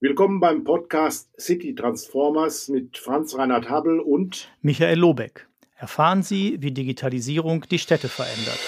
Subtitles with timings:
[0.00, 5.48] Willkommen beim Podcast City Transformers mit Franz Reinhard Habel und Michael Lobeck.
[5.74, 8.60] Erfahren Sie, wie Digitalisierung die Städte verändert.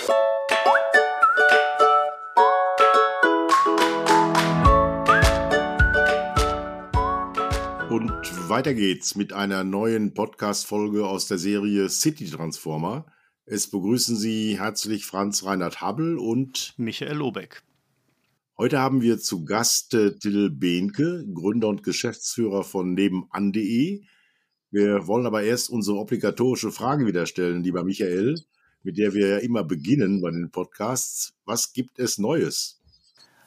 [7.90, 13.06] Und weiter geht's mit einer neuen Podcast-Folge aus der Serie City Transformer.
[13.44, 17.62] Es begrüßen Sie herzlich Franz Reinhard Habel und Michael Lobeck.
[18.61, 24.02] Heute haben wir zu Gast äh, Till Behnke, Gründer und Geschäftsführer von nebenan.de.
[24.71, 28.38] Wir wollen aber erst unsere obligatorische Frage wieder stellen, lieber Michael,
[28.82, 31.32] mit der wir ja immer beginnen bei den Podcasts.
[31.46, 32.80] Was gibt es Neues?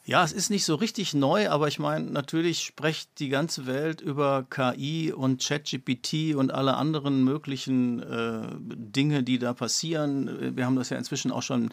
[0.05, 4.02] Ja, es ist nicht so richtig neu, aber ich meine, natürlich spricht die ganze Welt
[4.02, 10.58] über KI und ChatGPT und alle anderen möglichen äh, Dinge, die da passieren.
[10.58, 11.70] Wir haben das ja inzwischen auch schon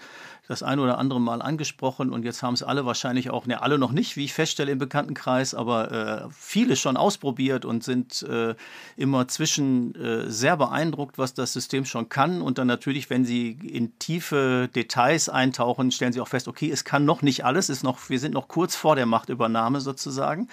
[0.46, 3.78] das eine oder andere Mal angesprochen und jetzt haben es alle wahrscheinlich auch, ne, alle
[3.78, 8.54] noch nicht, wie ich feststelle im Bekanntenkreis, aber äh, viele schon ausprobiert und sind äh,
[8.96, 13.50] immer zwischen äh, sehr beeindruckt, was das System schon kann und dann natürlich, wenn sie
[13.50, 17.82] in tiefe Details eintauchen, stellen sie auch fest, okay, es kann noch nicht alles, ist
[17.82, 20.48] noch, wir sind noch kurz vor der Machtübernahme sozusagen.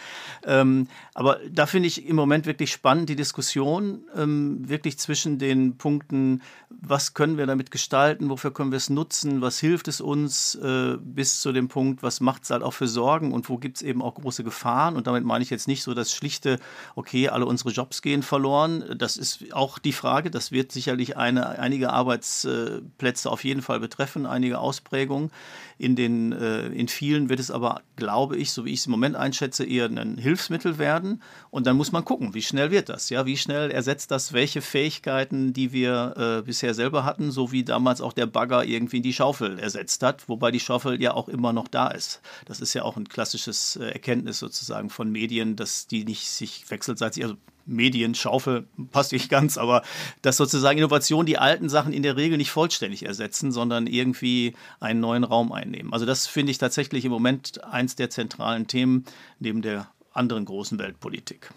[0.45, 5.77] Ähm, aber da finde ich im Moment wirklich spannend die Diskussion, ähm, wirklich zwischen den
[5.77, 10.55] Punkten, was können wir damit gestalten, wofür können wir es nutzen, was hilft es uns,
[10.55, 13.77] äh, bis zu dem Punkt, was macht es halt auch für Sorgen und wo gibt
[13.77, 14.97] es eben auch große Gefahren.
[14.97, 16.59] Und damit meine ich jetzt nicht so das schlichte,
[16.95, 18.83] okay, alle unsere Jobs gehen verloren.
[18.97, 24.25] Das ist auch die Frage, das wird sicherlich eine, einige Arbeitsplätze auf jeden Fall betreffen,
[24.25, 25.31] einige Ausprägungen.
[25.79, 28.91] In, den, äh, in vielen wird es aber, glaube ich, so wie ich es im
[28.91, 31.21] Moment einschätze, eher ein Hilfsmittel werden.
[31.49, 33.09] Und dann muss man gucken, wie schnell wird das?
[33.09, 37.63] Ja, wie schnell ersetzt das welche Fähigkeiten, die wir äh, bisher selber hatten, so wie
[37.63, 41.53] damals auch der Bagger irgendwie die Schaufel ersetzt hat, wobei die Schaufel ja auch immer
[41.53, 42.19] noch da ist.
[42.45, 46.65] Das ist ja auch ein klassisches äh, Erkenntnis sozusagen von Medien, dass die nicht sich
[46.71, 47.35] wechselseitig, also
[47.67, 49.83] Medienschaufel passt nicht ganz, aber
[50.23, 54.99] dass sozusagen Innovationen die alten Sachen in der Regel nicht vollständig ersetzen, sondern irgendwie einen
[54.99, 55.93] neuen Raum einnehmen.
[55.93, 59.05] Also das finde ich tatsächlich im Moment eins der zentralen Themen
[59.39, 61.51] neben der anderen großen Weltpolitik.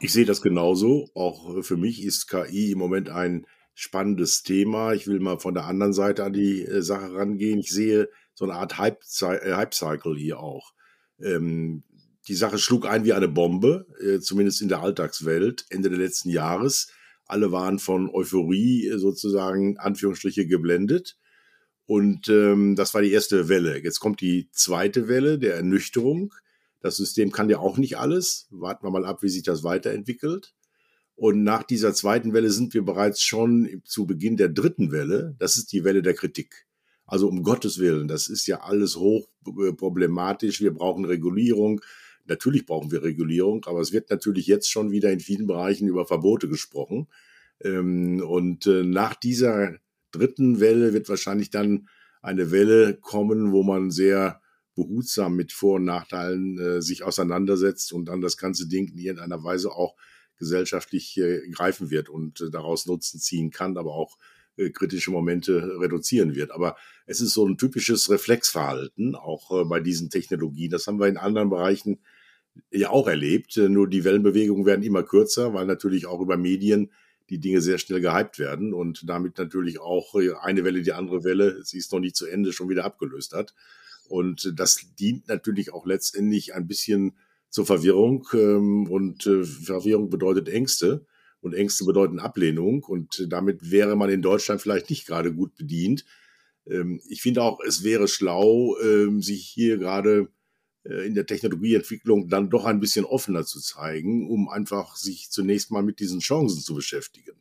[0.00, 1.08] Ich sehe das genauso.
[1.14, 4.92] Auch für mich ist KI im Moment ein spannendes Thema.
[4.92, 7.58] Ich will mal von der anderen Seite an die äh, Sache rangehen.
[7.58, 10.72] Ich sehe so eine Art äh, Hype-Cycle hier auch.
[11.20, 11.84] Ähm,
[12.28, 16.30] die Sache schlug ein wie eine Bombe, äh, zumindest in der Alltagswelt, Ende des letzten
[16.30, 16.88] Jahres.
[17.26, 21.18] Alle waren von Euphorie äh, sozusagen Anführungsstriche geblendet.
[21.86, 23.82] Und ähm, das war die erste Welle.
[23.82, 26.32] Jetzt kommt die zweite Welle der Ernüchterung.
[26.80, 28.46] Das System kann ja auch nicht alles.
[28.50, 30.54] Warten wir mal ab, wie sich das weiterentwickelt.
[31.14, 35.36] Und nach dieser zweiten Welle sind wir bereits schon zu Beginn der dritten Welle.
[35.38, 36.66] Das ist die Welle der Kritik.
[37.06, 40.60] Also um Gottes Willen, das ist ja alles hoch äh.
[40.60, 41.80] Wir brauchen Regulierung.
[42.24, 46.06] Natürlich brauchen wir Regulierung, aber es wird natürlich jetzt schon wieder in vielen Bereichen über
[46.06, 47.08] Verbote gesprochen.
[47.60, 49.76] Ähm, und äh, nach dieser
[50.12, 51.88] dritten Welle wird wahrscheinlich dann
[52.22, 54.40] eine Welle kommen, wo man sehr
[54.74, 59.42] behutsam mit Vor- und Nachteilen äh, sich auseinandersetzt und dann das ganze Ding in irgendeiner
[59.42, 59.96] Weise auch
[60.42, 64.18] gesellschaftlich äh, greifen wird und daraus Nutzen ziehen kann, aber auch
[64.74, 66.50] kritische Momente reduzieren wird.
[66.50, 66.76] Aber
[67.06, 70.70] es ist so ein typisches Reflexverhalten, auch bei diesen Technologien.
[70.70, 72.00] Das haben wir in anderen Bereichen
[72.70, 73.56] ja auch erlebt.
[73.56, 76.90] Äh, nur die Wellenbewegungen werden immer kürzer, weil natürlich auch über Medien
[77.30, 81.24] die Dinge sehr schnell gehypt werden und damit natürlich auch äh, eine Welle die andere
[81.24, 83.54] Welle, sie ist noch nicht zu Ende, schon wieder abgelöst hat.
[84.08, 87.16] Und das dient natürlich auch letztendlich ein bisschen
[87.52, 88.26] zur Verwirrung.
[88.32, 91.06] Ähm, und äh, Verwirrung bedeutet Ängste
[91.40, 92.82] und Ängste bedeuten Ablehnung.
[92.82, 96.04] Und damit wäre man in Deutschland vielleicht nicht gerade gut bedient.
[96.66, 100.28] Ähm, ich finde auch, es wäre schlau, ähm, sich hier gerade
[100.84, 105.70] äh, in der Technologieentwicklung dann doch ein bisschen offener zu zeigen, um einfach sich zunächst
[105.70, 107.36] mal mit diesen Chancen zu beschäftigen.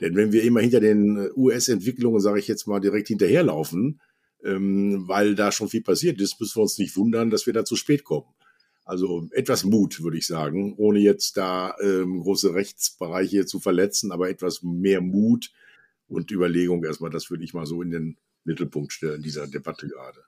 [0.00, 4.00] Denn wenn wir immer hinter den äh, US-Entwicklungen, sage ich jetzt mal, direkt hinterherlaufen,
[4.44, 7.64] ähm, weil da schon viel passiert ist, müssen wir uns nicht wundern, dass wir da
[7.64, 8.26] zu spät kommen.
[8.84, 14.28] Also etwas Mut, würde ich sagen, ohne jetzt da ähm, große Rechtsbereiche zu verletzen, aber
[14.28, 15.52] etwas mehr Mut
[16.08, 20.24] und Überlegung erstmal, das würde ich mal so in den Mittelpunkt stellen dieser Debatte gerade.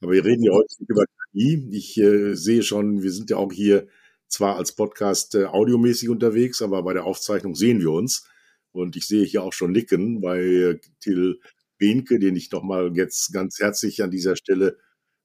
[0.00, 1.68] Aber wir reden ja heute über KI.
[1.72, 3.86] Ich äh, sehe schon, wir sind ja auch hier
[4.28, 8.28] zwar als Podcast äh, audiomäßig unterwegs, aber bei der Aufzeichnung sehen wir uns.
[8.72, 11.40] Und ich sehe hier auch schon Nicken bei äh, Till
[11.78, 14.78] Behnke, den ich nochmal jetzt ganz herzlich an dieser Stelle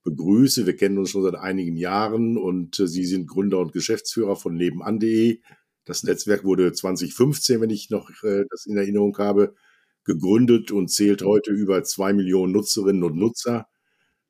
[0.04, 0.66] begrüße.
[0.66, 4.56] Wir kennen uns schon seit einigen Jahren und äh, Sie sind Gründer und Geschäftsführer von
[4.56, 5.40] nebenan.de.
[5.86, 9.56] Das Netzwerk wurde 2015, wenn ich noch äh, das in Erinnerung habe,
[10.04, 13.68] gegründet und zählt heute über zwei Millionen Nutzerinnen und Nutzer.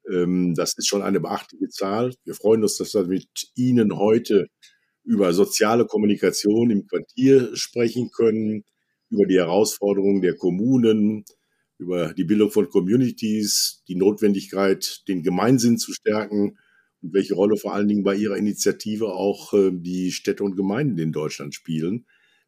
[0.09, 2.13] Ähm, das ist schon eine beachtliche Zahl.
[2.25, 4.47] Wir freuen uns, dass wir mit Ihnen heute
[5.03, 8.63] über soziale Kommunikation im Quartier sprechen können,
[9.09, 11.25] über die Herausforderungen der Kommunen,
[11.81, 16.59] über die Bildung von Communities, die Notwendigkeit, den Gemeinsinn zu stärken
[17.01, 20.99] und welche Rolle vor allen Dingen bei Ihrer Initiative auch äh, die Städte und Gemeinden
[20.99, 22.05] in Deutschland spielen.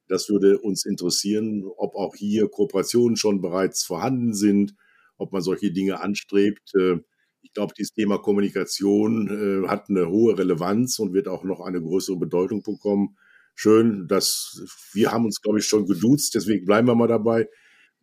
[0.07, 4.75] Das würde uns interessieren, ob auch hier Kooperationen schon bereits vorhanden sind,
[5.17, 6.71] ob man solche Dinge anstrebt.
[6.75, 6.97] Äh,
[7.41, 11.81] ich glaube, dieses Thema Kommunikation äh, hat eine hohe Relevanz und wird auch noch eine
[11.81, 13.17] größere Bedeutung bekommen.
[13.55, 14.63] Schön, dass
[14.93, 17.47] wir haben uns, glaube ich, schon geduzt, deswegen bleiben wir mal dabei,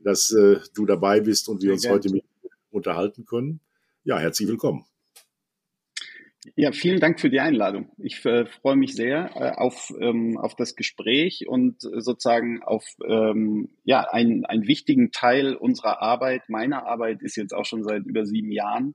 [0.00, 2.25] dass äh, du dabei bist und wir uns heute mit
[2.70, 3.61] unterhalten können.
[4.05, 4.85] Ja, herzlich willkommen.
[6.56, 7.90] Ja, vielen Dank für die Einladung.
[7.98, 12.87] Ich äh, freue mich sehr äh, auf, ähm, auf das Gespräch und äh, sozusagen auf
[13.06, 16.48] ähm, ja, einen, einen wichtigen Teil unserer Arbeit.
[16.48, 18.94] Meine Arbeit ist jetzt auch schon seit über sieben Jahren,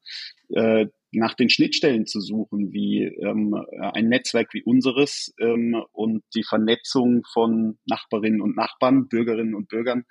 [0.50, 6.44] äh, nach den Schnittstellen zu suchen, wie ähm, ein Netzwerk wie unseres ähm, und die
[6.44, 10.06] Vernetzung von Nachbarinnen und Nachbarn, Bürgerinnen und Bürgern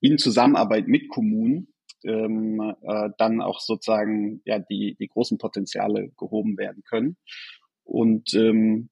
[0.00, 1.68] in Zusammenarbeit mit Kommunen
[2.04, 7.16] ähm, äh, dann auch sozusagen ja die, die großen Potenziale gehoben werden können.
[7.84, 8.90] Und ähm,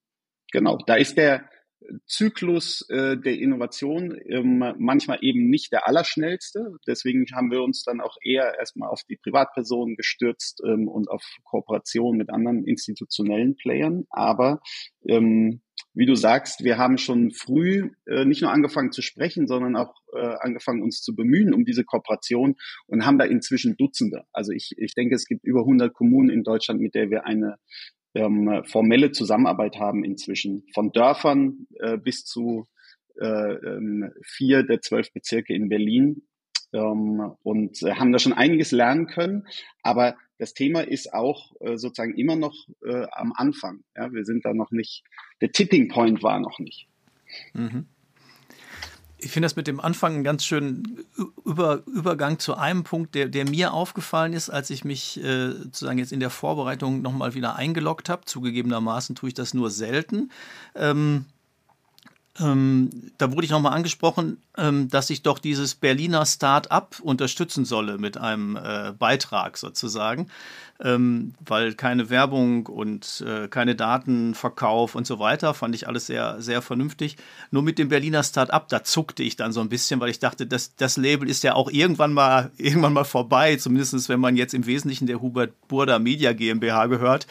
[0.50, 1.48] genau, da ist der
[2.06, 6.72] Zyklus äh, der Innovation ähm, manchmal eben nicht der allerschnellste.
[6.86, 11.24] Deswegen haben wir uns dann auch eher erstmal auf die Privatpersonen gestürzt ähm, und auf
[11.44, 14.06] Kooperation mit anderen institutionellen Playern.
[14.10, 14.60] Aber
[15.06, 15.62] ähm,
[15.94, 19.94] wie du sagst, wir haben schon früh äh, nicht nur angefangen zu sprechen, sondern auch
[20.14, 24.24] äh, angefangen, uns zu bemühen um diese Kooperation und haben da inzwischen Dutzende.
[24.32, 27.56] Also ich, ich denke, es gibt über 100 Kommunen in Deutschland, mit der wir eine
[28.14, 30.64] ähm, formelle Zusammenarbeit haben inzwischen.
[30.74, 32.68] Von Dörfern äh, bis zu
[33.20, 36.22] äh, ähm, vier der zwölf Bezirke in Berlin
[36.72, 39.46] ähm, und äh, haben da schon einiges lernen können.
[39.82, 42.54] Aber das Thema ist auch äh, sozusagen immer noch
[42.84, 43.82] äh, am Anfang.
[43.96, 45.04] Ja, wir sind da noch nicht,
[45.40, 46.86] der Tipping Point war noch nicht.
[47.52, 47.86] Mhm.
[49.20, 51.04] Ich finde das mit dem Anfang einen ganz schönen
[51.44, 55.98] Über Übergang zu einem Punkt, der, der mir aufgefallen ist, als ich mich äh, sozusagen
[55.98, 58.26] jetzt in der Vorbereitung nochmal wieder eingeloggt habe.
[58.26, 60.30] Zugegebenermaßen tue ich das nur selten.
[60.76, 61.24] Ähm,
[62.40, 67.98] ähm, da wurde ich nochmal angesprochen, ähm, dass ich doch dieses Berliner Start-up unterstützen solle
[67.98, 70.28] mit einem äh, Beitrag sozusagen,
[70.80, 76.40] ähm, weil keine Werbung und äh, keine Datenverkauf und so weiter, fand ich alles sehr,
[76.40, 77.16] sehr vernünftig.
[77.50, 80.46] Nur mit dem Berliner Start-up, da zuckte ich dann so ein bisschen, weil ich dachte,
[80.46, 84.54] das, das Label ist ja auch irgendwann mal, irgendwann mal vorbei, zumindest wenn man jetzt
[84.54, 87.26] im Wesentlichen der Hubert Burda Media GmbH gehört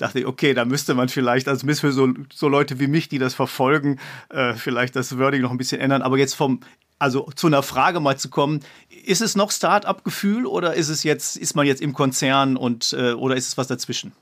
[0.00, 3.08] dachte ich, okay, da müsste man vielleicht, also müssen wir so, so Leute wie mich,
[3.08, 3.98] die das verfolgen,
[4.28, 6.02] äh, vielleicht das Wording noch ein bisschen ändern.
[6.02, 6.60] Aber jetzt vom,
[6.98, 8.60] also zu einer Frage mal zu kommen,
[9.04, 13.12] ist es noch Start-up-Gefühl oder ist es jetzt, ist man jetzt im Konzern und äh,
[13.12, 14.12] oder ist es was dazwischen?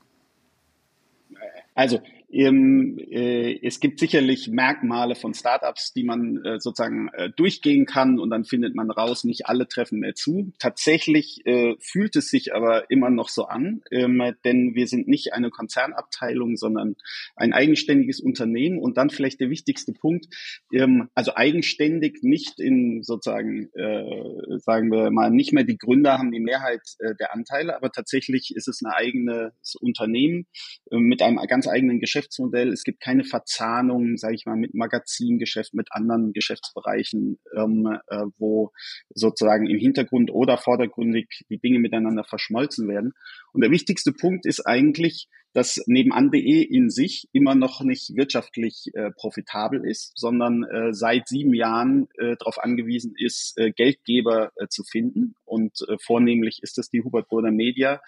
[1.75, 8.29] Also es gibt sicherlich Merkmale von Startups, die man äh, sozusagen äh, durchgehen kann und
[8.29, 10.53] dann findet man raus, nicht alle treffen mehr zu.
[10.59, 15.33] Tatsächlich äh, fühlt es sich aber immer noch so an, ähm, denn wir sind nicht
[15.33, 16.95] eine Konzernabteilung, sondern
[17.35, 20.27] ein eigenständiges Unternehmen und dann vielleicht der wichtigste Punkt,
[20.71, 26.31] ähm, also eigenständig nicht in sozusagen, äh, sagen wir mal, nicht mehr die Gründer haben
[26.31, 30.45] die Mehrheit äh, der Anteile, aber tatsächlich ist es ein eigenes Unternehmen
[30.91, 32.69] äh, mit einem ganz eigenen Geschäft Geschäftsmodell.
[32.69, 38.71] Es gibt keine Verzahnung, sage ich mal, mit Magazingeschäft, mit anderen Geschäftsbereichen, ähm, äh, wo
[39.13, 43.13] sozusagen im Hintergrund oder vordergründig die Dinge miteinander verschmolzen werden.
[43.53, 49.11] Und der wichtigste Punkt ist eigentlich, dass nebenan.de in sich immer noch nicht wirtschaftlich äh,
[49.11, 54.83] profitabel ist, sondern äh, seit sieben Jahren äh, darauf angewiesen ist, äh, Geldgeber äh, zu
[54.83, 55.35] finden.
[55.45, 58.01] Und äh, vornehmlich ist es die Hubert Burda Media,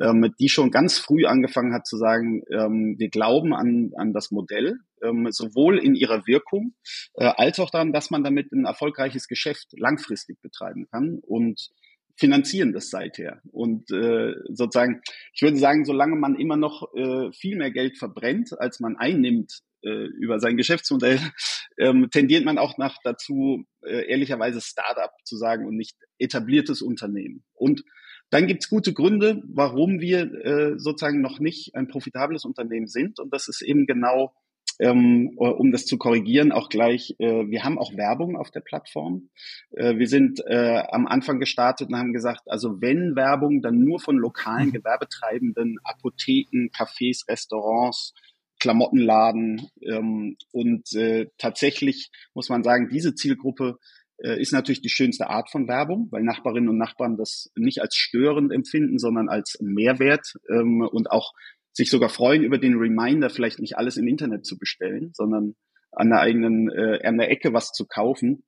[0.00, 4.30] ähm, die schon ganz früh angefangen hat zu sagen, ähm, wir glauben an, an das
[4.30, 6.74] Modell, ähm, sowohl in ihrer Wirkung
[7.14, 11.20] äh, als auch daran, dass man damit ein erfolgreiches Geschäft langfristig betreiben kann.
[11.22, 11.70] Und
[12.16, 13.40] finanzieren das seither.
[13.50, 15.00] Und äh, sozusagen,
[15.32, 19.60] ich würde sagen, solange man immer noch äh, viel mehr Geld verbrennt, als man einnimmt
[19.82, 21.18] äh, über sein Geschäftsmodell,
[21.78, 27.42] ähm, tendiert man auch nach dazu, äh, ehrlicherweise Startup zu sagen und nicht etabliertes Unternehmen.
[27.54, 27.84] Und
[28.30, 33.18] dann gibt's gute Gründe, warum wir äh, sozusagen noch nicht ein profitables Unternehmen sind.
[33.18, 34.32] Und das ist eben genau
[34.80, 39.28] ähm, um das zu korrigieren, auch gleich, äh, wir haben auch Werbung auf der Plattform.
[39.72, 44.00] Äh, wir sind äh, am Anfang gestartet und haben gesagt, also wenn Werbung, dann nur
[44.00, 44.72] von lokalen mhm.
[44.72, 48.14] Gewerbetreibenden, Apotheken, Cafés, Restaurants,
[48.58, 49.68] Klamottenladen.
[49.82, 53.78] Ähm, und äh, tatsächlich muss man sagen, diese Zielgruppe
[54.22, 57.96] äh, ist natürlich die schönste Art von Werbung, weil Nachbarinnen und Nachbarn das nicht als
[57.96, 61.32] störend empfinden, sondern als Mehrwert ähm, und auch
[61.72, 65.54] sich sogar freuen über den Reminder, vielleicht nicht alles im Internet zu bestellen, sondern
[65.92, 68.44] an der eigenen, äh, an der Ecke was zu kaufen.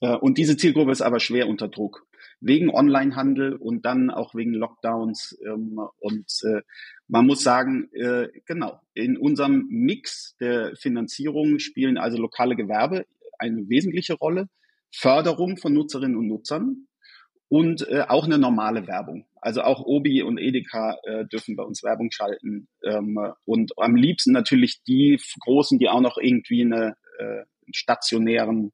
[0.00, 2.06] Äh, und diese Zielgruppe ist aber schwer unter Druck.
[2.40, 5.38] Wegen Onlinehandel und dann auch wegen Lockdowns.
[5.44, 6.62] Ähm, und äh,
[7.08, 13.06] man muss sagen, äh, genau, in unserem Mix der Finanzierung spielen also lokale Gewerbe
[13.38, 14.48] eine wesentliche Rolle.
[14.94, 16.86] Förderung von Nutzerinnen und Nutzern
[17.52, 19.26] und äh, auch eine normale Werbung.
[19.42, 24.32] Also auch Obi und Edeka äh, dürfen bei uns Werbung schalten ähm, und am liebsten
[24.32, 28.72] natürlich die großen, die auch noch irgendwie eine äh, stationären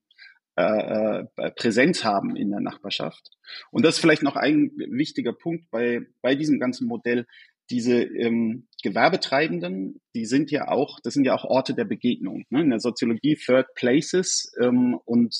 [0.57, 3.31] äh, äh, Präsenz haben in der Nachbarschaft.
[3.73, 7.27] Und das ist vielleicht noch ein wichtiger Punkt bei, bei diesem ganzen Modell.
[7.71, 12.45] Diese ähm, Gewerbetreibenden, die sind ja auch, das sind ja auch Orte der Begegnung.
[12.51, 12.61] Ne?
[12.63, 15.35] In der Soziologie Third Places ähm, und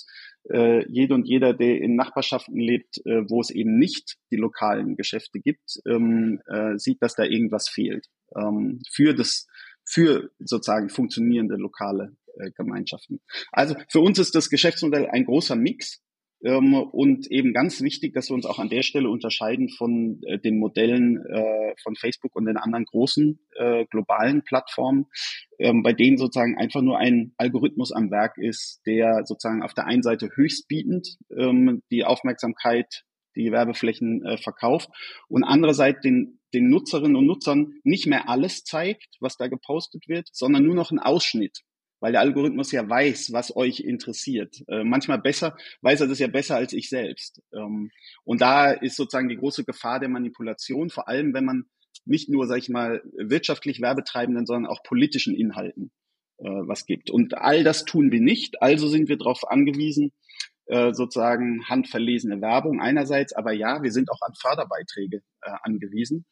[0.51, 4.97] äh, jede und jeder, der in Nachbarschaften lebt, äh, wo es eben nicht die lokalen
[4.97, 9.47] Geschäfte gibt, ähm, äh, sieht, dass da irgendwas fehlt ähm, für das
[9.85, 13.21] für sozusagen funktionierende lokale äh, Gemeinschaften.
[13.53, 16.03] Also für uns ist das Geschäftsmodell ein großer Mix
[16.41, 20.59] und eben ganz wichtig, dass wir uns auch an der Stelle unterscheiden von äh, den
[20.59, 25.07] Modellen äh, von Facebook und den anderen großen äh, globalen Plattformen,
[25.59, 29.87] ähm, bei denen sozusagen einfach nur ein Algorithmus am Werk ist, der sozusagen auf der
[29.87, 33.05] einen Seite höchstbietend ähm, die Aufmerksamkeit
[33.37, 34.91] die Werbeflächen äh, verkauft
[35.29, 40.29] und andererseits den, den Nutzerinnen und Nutzern nicht mehr alles zeigt, was da gepostet wird,
[40.33, 41.63] sondern nur noch einen Ausschnitt
[42.01, 44.63] weil der Algorithmus ja weiß, was euch interessiert.
[44.69, 47.43] Äh, manchmal besser, weiß er das ja besser als ich selbst.
[47.53, 47.91] Ähm,
[48.25, 51.65] und da ist sozusagen die große Gefahr der Manipulation, vor allem wenn man
[52.05, 55.91] nicht nur, sag ich mal, wirtschaftlich Werbetreibenden, sondern auch politischen Inhalten
[56.39, 57.11] äh, was gibt.
[57.11, 58.63] Und all das tun wir nicht.
[58.63, 60.13] Also sind wir darauf angewiesen,
[60.67, 66.27] äh, sozusagen handverlesene Werbung einerseits, aber ja, wir sind auch an Förderbeiträge äh, angewiesen.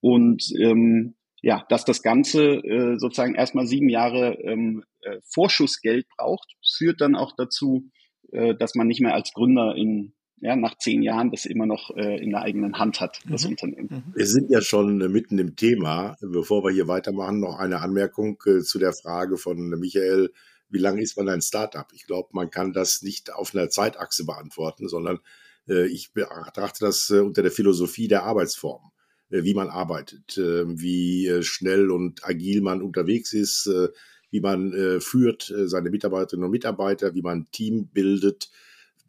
[0.00, 6.54] Und ähm, ja, dass das Ganze äh, sozusagen erstmal sieben Jahre ähm, äh, Vorschussgeld braucht,
[6.76, 7.90] führt dann auch dazu,
[8.32, 11.96] äh, dass man nicht mehr als Gründer in ja, nach zehn Jahren das immer noch
[11.96, 13.50] äh, in der eigenen Hand hat, das mhm.
[13.50, 13.88] Unternehmen.
[13.90, 14.14] Mhm.
[14.14, 16.16] Wir sind ja schon äh, mitten im Thema.
[16.20, 20.30] Bevor wir hier weitermachen, noch eine Anmerkung äh, zu der Frage von Michael,
[20.68, 21.86] wie lange ist man ein Startup?
[21.94, 25.20] Ich glaube, man kann das nicht auf einer Zeitachse beantworten, sondern
[25.68, 28.90] äh, ich betrachte das äh, unter der Philosophie der Arbeitsform.
[29.30, 33.88] Äh, wie man arbeitet, wie äh, schnell und agil man unterwegs ist, äh,
[34.36, 38.50] wie man führt seine Mitarbeiterinnen und Mitarbeiter, wie man Team bildet,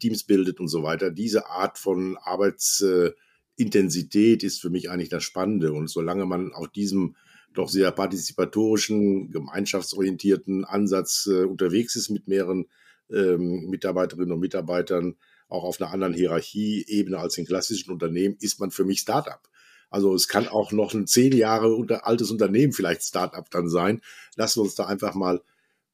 [0.00, 1.10] Teams bildet und so weiter.
[1.10, 5.74] Diese Art von Arbeitsintensität ist für mich eigentlich das Spannende.
[5.74, 7.14] Und solange man auf diesem
[7.52, 12.64] doch sehr partizipatorischen, gemeinschaftsorientierten Ansatz unterwegs ist mit mehreren
[13.12, 15.16] ähm, Mitarbeiterinnen und Mitarbeitern,
[15.48, 19.42] auch auf einer anderen Hierarchieebene als in klassischen Unternehmen, ist man für mich Startup.
[19.90, 24.00] Also es kann auch noch ein zehn Jahre unter, altes Unternehmen vielleicht Startup dann sein.
[24.36, 25.42] Lassen wir uns da einfach mal,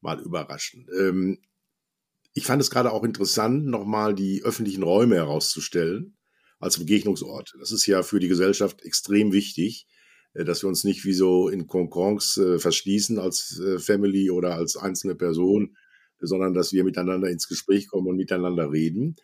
[0.01, 0.87] mal überraschen.
[0.97, 1.39] Ähm,
[2.33, 6.17] ich fand es gerade auch interessant, nochmal die öffentlichen Räume herauszustellen
[6.59, 7.55] als Begegnungsort.
[7.59, 9.87] Das ist ja für die Gesellschaft extrem wichtig,
[10.33, 14.55] äh, dass wir uns nicht wie so in Konkons äh, verschließen als äh, Family oder
[14.55, 15.77] als einzelne Person,
[16.19, 19.15] sondern dass wir miteinander ins Gespräch kommen und miteinander reden.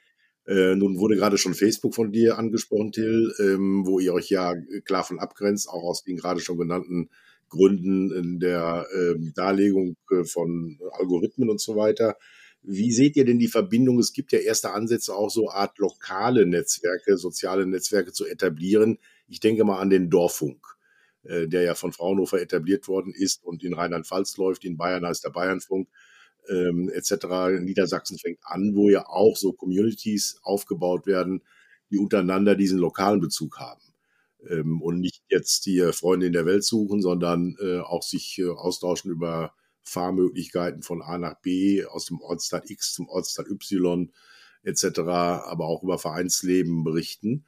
[0.51, 4.53] Äh, nun wurde gerade schon Facebook von dir angesprochen, Till, ähm, wo ihr euch ja
[4.83, 7.09] klar von abgrenzt, auch aus den gerade schon genannten
[7.47, 12.17] Gründen in der ähm, Darlegung äh, von Algorithmen und so weiter.
[12.63, 13.97] Wie seht ihr denn die Verbindung?
[13.97, 18.97] Es gibt ja erste Ansätze, auch so Art lokale Netzwerke, soziale Netzwerke zu etablieren.
[19.29, 20.59] Ich denke mal an den Dorffunk,
[21.23, 24.65] äh, der ja von Fraunhofer etabliert worden ist und in Rheinland-Pfalz läuft.
[24.65, 25.87] In Bayern heißt der Bayernfunk
[26.49, 27.59] ähm, etc.
[27.59, 31.43] Niedersachsen fängt an, wo ja auch so Communities aufgebaut werden,
[31.89, 33.81] die untereinander diesen lokalen Bezug haben.
[34.49, 38.49] Ähm, und nicht jetzt die Freunde in der Welt suchen, sondern äh, auch sich äh,
[38.49, 44.11] austauschen über Fahrmöglichkeiten von A nach B, aus dem Ortsteil X zum Ortsteil Y
[44.63, 47.45] etc., aber auch über Vereinsleben berichten.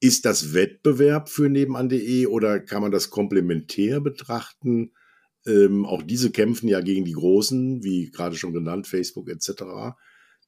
[0.00, 4.92] Ist das Wettbewerb für nebenan.de oder kann man das komplementär betrachten?
[5.46, 9.96] Ähm, auch diese kämpfen ja gegen die Großen, wie gerade schon genannt, Facebook etc.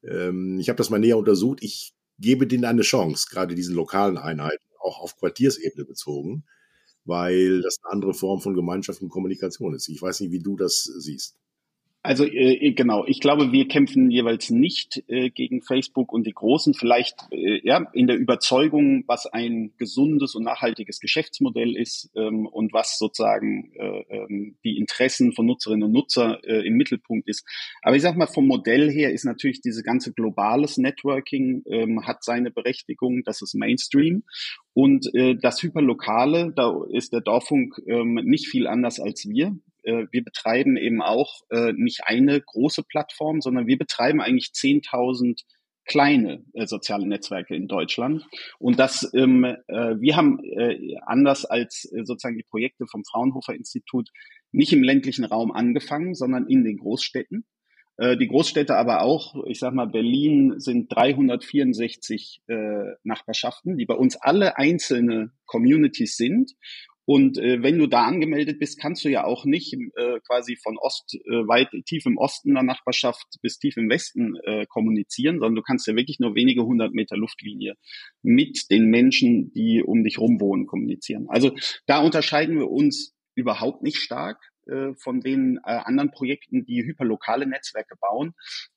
[0.02, 1.60] Ähm, ich habe das mal näher untersucht.
[1.62, 6.44] Ich gebe denen eine Chance, gerade diesen lokalen Einheiten, auch auf Quartiersebene bezogen,
[7.04, 9.88] weil das eine andere Form von Gemeinschaft und Kommunikation ist.
[9.88, 11.36] Ich weiß nicht, wie du das siehst.
[12.04, 16.74] Also äh, genau, ich glaube, wir kämpfen jeweils nicht äh, gegen Facebook und die Großen,
[16.74, 22.72] vielleicht äh, ja in der Überzeugung, was ein gesundes und nachhaltiges Geschäftsmodell ist ähm, und
[22.72, 27.46] was sozusagen äh, ähm, die Interessen von Nutzerinnen und Nutzer äh, im Mittelpunkt ist.
[27.82, 32.24] Aber ich sag mal, vom Modell her ist natürlich diese ganze globales Networking ähm, hat
[32.24, 34.24] seine Berechtigung, das ist Mainstream.
[34.74, 40.06] Und äh, das Hyperlokale, da ist der Dorfunk ähm, nicht viel anders als wir äh,
[40.10, 45.40] wir betreiben eben auch äh, nicht eine große Plattform, sondern wir betreiben eigentlich 10.000
[45.84, 48.24] kleine äh, soziale Netzwerke in Deutschland.
[48.58, 53.54] Und das, ähm, äh, wir haben äh, anders als äh, sozusagen die Projekte vom Fraunhofer
[53.54, 54.10] Institut
[54.52, 57.44] nicht im ländlichen Raum angefangen, sondern in den Großstädten.
[57.96, 62.54] Äh, die Großstädte aber auch, ich sag mal, Berlin sind 364 äh,
[63.02, 66.52] Nachbarschaften, die bei uns alle einzelne Communities sind.
[67.04, 70.78] Und äh, wenn du da angemeldet bist, kannst du ja auch nicht äh, quasi von
[70.78, 75.56] Ost äh, weit tief im Osten der Nachbarschaft bis tief im Westen äh, kommunizieren, sondern
[75.56, 77.74] du kannst ja wirklich nur wenige hundert Meter Luftlinie
[78.22, 81.26] mit den Menschen, die um dich rum wohnen, kommunizieren.
[81.28, 81.56] Also
[81.86, 84.51] da unterscheiden wir uns überhaupt nicht stark
[84.96, 88.34] von den äh, anderen Projekten, die hyperlokale Netzwerke bauen.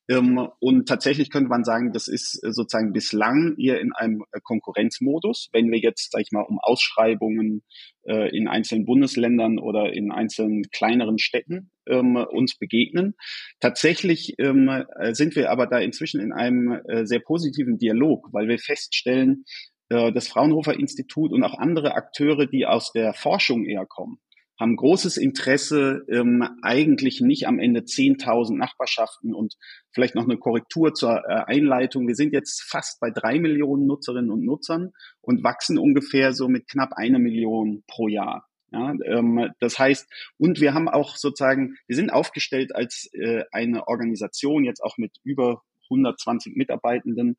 [0.08, 4.40] Ähm, und tatsächlich könnte man sagen, das ist äh, sozusagen bislang eher in einem äh,
[4.44, 5.50] Konkurrenzmodus.
[5.52, 7.64] Wenn wir jetzt, sag ich mal, um Ausschreibungen
[8.04, 13.16] äh, in einzelnen Bundesländern oder in einzelnen kleineren Städten ähm, uns begegnen.
[13.60, 18.60] Tatsächlich ähm, äh, sind wir aber da inzwischen in einem sehr positiven Dialog, weil wir
[18.60, 19.44] feststellen,
[19.88, 24.18] das Fraunhofer Institut und auch andere Akteure, die aus der Forschung eher kommen,
[24.60, 29.56] haben großes Interesse, ähm, eigentlich nicht am Ende 10.000 Nachbarschaften und
[29.92, 32.08] vielleicht noch eine Korrektur zur äh, Einleitung.
[32.08, 36.68] Wir sind jetzt fast bei drei Millionen Nutzerinnen und Nutzern und wachsen ungefähr so mit
[36.68, 38.48] knapp einer Million pro Jahr.
[38.72, 40.08] Ja, ähm, das heißt,
[40.38, 45.18] und wir haben auch sozusagen, wir sind aufgestellt als äh, eine Organisation jetzt auch mit
[45.24, 47.38] über 120 Mitarbeitenden,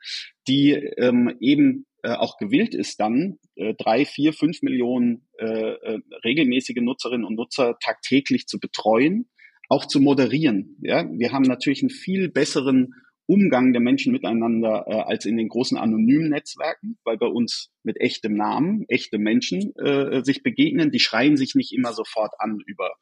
[0.48, 5.98] die ähm, eben äh, auch gewillt ist, dann äh, drei, vier, fünf Millionen äh, äh,
[6.24, 9.28] regelmäßige Nutzerinnen und Nutzer tagtäglich zu betreuen,
[9.68, 10.76] auch zu moderieren.
[10.82, 12.94] Ja, wir haben natürlich einen viel besseren
[13.28, 18.00] Umgang der Menschen miteinander äh, als in den großen anonymen Netzwerken, weil bei uns mit
[18.00, 20.92] echtem Namen echte Menschen äh, sich begegnen.
[20.92, 22.92] Die schreien sich nicht immer sofort an über,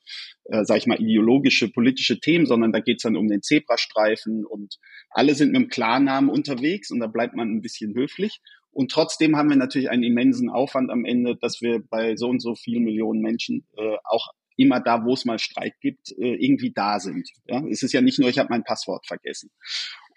[0.45, 4.79] äh, sag ich mal, ideologische, politische Themen, sondern da geht's dann um den Zebrastreifen und
[5.11, 8.41] alle sind mit dem Klarnamen unterwegs und da bleibt man ein bisschen höflich.
[8.75, 12.41] Und trotzdem haben wir natürlich einen immensen Aufwand am Ende, dass wir bei so und
[12.41, 16.73] so vielen Millionen Menschen äh, auch immer da, wo es mal Streit gibt, äh, irgendwie
[16.73, 17.29] da sind.
[17.47, 17.65] Ja?
[17.69, 19.51] Es ist ja nicht nur, ich habe mein Passwort vergessen.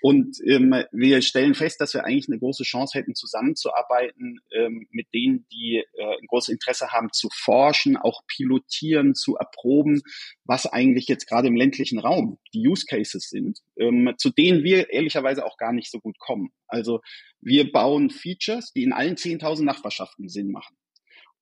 [0.01, 5.07] Und ähm, wir stellen fest, dass wir eigentlich eine große Chance hätten, zusammenzuarbeiten ähm, mit
[5.13, 10.01] denen, die äh, ein großes Interesse haben, zu forschen, auch pilotieren, zu erproben,
[10.45, 14.91] was eigentlich jetzt gerade im ländlichen Raum die Use Cases sind, ähm, zu denen wir
[14.91, 16.51] ehrlicherweise auch gar nicht so gut kommen.
[16.67, 17.01] Also
[17.41, 20.75] wir bauen Features, die in allen 10.000 Nachbarschaften Sinn machen.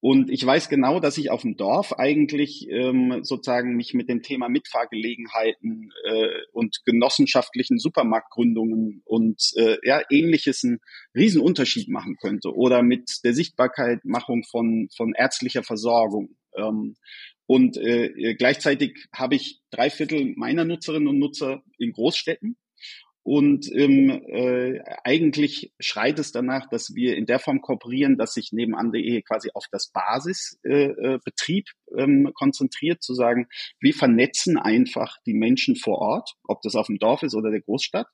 [0.07, 4.21] Und ich weiß genau, dass ich auf dem Dorf eigentlich ähm, sozusagen mich mit dem
[4.21, 10.77] Thema Mitfahrgelegenheiten äh, und genossenschaftlichen Supermarktgründungen und äh, ja, ähnliches einen
[11.15, 12.53] Riesenunterschied machen könnte.
[12.53, 16.35] Oder mit der Sichtbarkeitmachung von, von ärztlicher Versorgung.
[16.55, 16.97] Ähm,
[17.47, 22.57] und äh, gleichzeitig habe ich drei Viertel meiner Nutzerinnen und Nutzer in Großstädten
[23.25, 28.51] und ähm, äh, eigentlich schreit es danach, dass wir in der Form kooperieren, dass sich
[28.51, 33.47] nebenan.de quasi auf das Basisbetrieb äh, äh ähm, konzentriert, zu sagen,
[33.79, 37.61] wir vernetzen einfach die Menschen vor Ort, ob das auf dem Dorf ist oder der
[37.61, 38.05] Großstadt,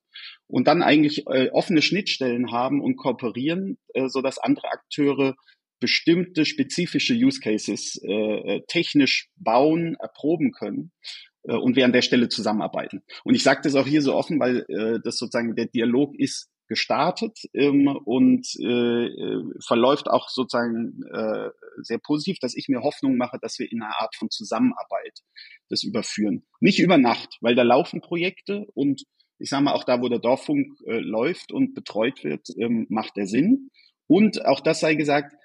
[0.47, 5.35] und dann eigentlich äh, offene Schnittstellen haben und kooperieren, äh, so dass andere Akteure
[5.81, 10.93] bestimmte spezifische Use Cases äh, äh technisch bauen, erproben können
[11.43, 13.03] äh, und wir an der Stelle zusammenarbeiten.
[13.23, 16.49] Und ich sage das auch hier so offen, weil äh, das sozusagen der Dialog ist
[16.71, 21.49] gestartet ähm, und äh, äh, verläuft auch sozusagen äh,
[21.81, 25.19] sehr positiv, dass ich mir Hoffnung mache, dass wir in einer Art von Zusammenarbeit
[25.67, 26.45] das überführen.
[26.61, 29.03] Nicht über Nacht, weil da laufen Projekte und
[29.37, 33.17] ich sage mal, auch da, wo der Dorffunk äh, läuft und betreut wird, ähm, macht
[33.17, 33.69] der Sinn.
[34.07, 35.35] Und auch das sei gesagt,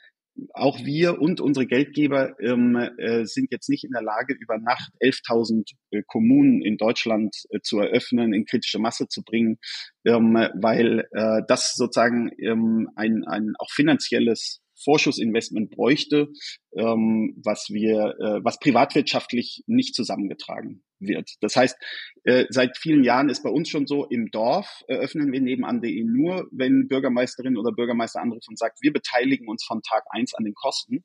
[0.53, 4.90] auch wir und unsere Geldgeber ähm, äh, sind jetzt nicht in der Lage, über Nacht
[5.03, 9.59] 11.000 äh, Kommunen in Deutschland äh, zu eröffnen, in kritische Masse zu bringen,
[10.05, 16.28] ähm, weil äh, das sozusagen ähm, ein, ein auch finanzielles Vorschussinvestment bräuchte,
[16.76, 21.30] ähm, was wir, äh, was privatwirtschaftlich nicht zusammengetragen wird.
[21.40, 21.76] Das heißt,
[22.24, 26.48] äh, seit vielen Jahren ist bei uns schon so, im Dorf eröffnen wir nebenan.de nur,
[26.52, 30.54] wenn Bürgermeisterin oder Bürgermeister anruft und sagt, wir beteiligen uns von Tag eins an den
[30.54, 31.04] Kosten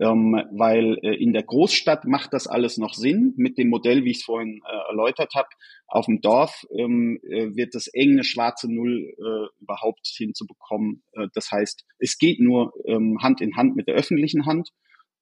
[0.00, 4.10] ähm, weil äh, in der Großstadt macht das alles noch Sinn mit dem Modell, wie
[4.10, 5.48] ich es vorhin äh, erläutert habe.
[5.86, 11.02] Auf dem Dorf ähm, äh, wird das eng eine schwarze Null äh, überhaupt hinzubekommen.
[11.12, 14.70] Äh, das heißt, es geht nur ähm, Hand in Hand mit der öffentlichen Hand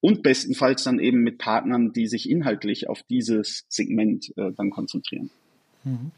[0.01, 5.31] und bestenfalls dann eben mit Partnern, die sich inhaltlich auf dieses Segment äh, dann konzentrieren.
[5.85, 6.12] Mhm.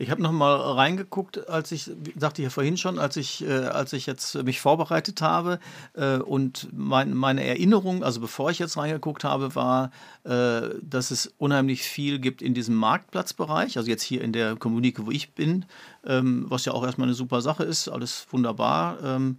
[0.00, 3.92] Ich habe noch mal reingeguckt, als ich sagte ja vorhin schon, als ich äh, als
[3.92, 5.58] ich jetzt mich vorbereitet habe
[5.94, 9.90] äh, und mein, meine Erinnerung, also bevor ich jetzt reingeguckt habe, war,
[10.22, 15.04] äh, dass es unheimlich viel gibt in diesem Marktplatzbereich, also jetzt hier in der Kommunike,
[15.04, 15.64] wo ich bin,
[16.06, 18.98] ähm, was ja auch erstmal eine super Sache ist, alles wunderbar.
[19.02, 19.38] Ähm,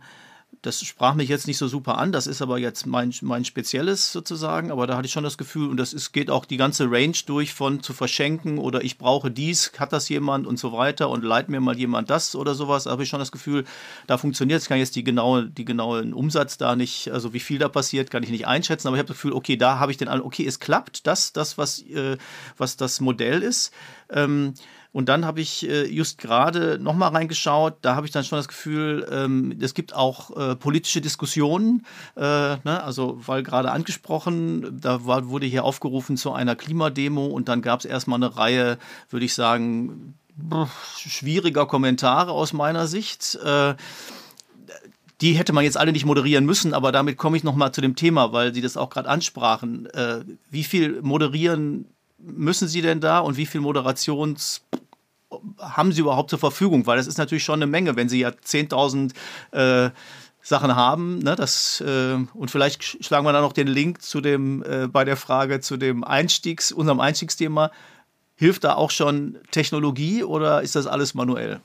[0.62, 4.12] das sprach mich jetzt nicht so super an, das ist aber jetzt mein, mein spezielles
[4.12, 6.92] sozusagen, aber da hatte ich schon das Gefühl, und das ist, geht auch die ganze
[6.92, 11.10] Range durch von zu verschenken oder ich brauche dies, hat das jemand und so weiter
[11.10, 13.64] und leiht mir mal jemand das oder sowas, da habe ich schon das Gefühl,
[14.08, 17.60] da funktioniert es, kann jetzt die genaue, die genauen Umsatz da nicht, also wie viel
[17.60, 19.98] da passiert, kann ich nicht einschätzen, aber ich habe das Gefühl, okay, da habe ich
[19.98, 22.18] den, okay, es klappt, das, das, was, äh,
[22.58, 23.72] was das Modell ist.
[24.12, 24.56] Ähm,
[24.91, 28.47] und dann habe ich äh, just gerade nochmal reingeschaut, da habe ich dann schon das
[28.47, 32.84] Gefühl, ähm, es gibt auch äh, politische Diskussionen, äh, ne?
[32.84, 37.82] also weil gerade angesprochen, da war, wurde hier aufgerufen zu einer Klimademo und dann gab
[37.82, 38.80] es erstmal eine Reihe,
[39.12, 40.15] würde ich sagen,
[40.97, 43.38] schwieriger Kommentare aus meiner Sicht.
[43.43, 43.75] Äh,
[45.21, 47.95] die hätte man jetzt alle nicht moderieren müssen, aber damit komme ich nochmal zu dem
[47.95, 49.86] Thema, weil Sie das auch gerade ansprachen.
[49.88, 51.86] Äh, wie viel moderieren
[52.22, 54.62] müssen Sie denn da und wie viel Moderations
[55.60, 56.88] haben Sie überhaupt zur Verfügung?
[56.88, 59.14] Weil das ist natürlich schon eine Menge, wenn Sie ja 10.000
[59.52, 59.92] äh,
[60.42, 61.20] Sachen haben.
[61.20, 61.36] Ne?
[61.36, 65.18] Das, äh, und vielleicht schlagen wir dann noch den Link zu dem, äh, bei der
[65.18, 67.72] Frage zu dem Einstiegs, unserem Einstiegsthema.
[68.36, 71.60] Hilft da auch schon Technologie oder ist das alles manuell?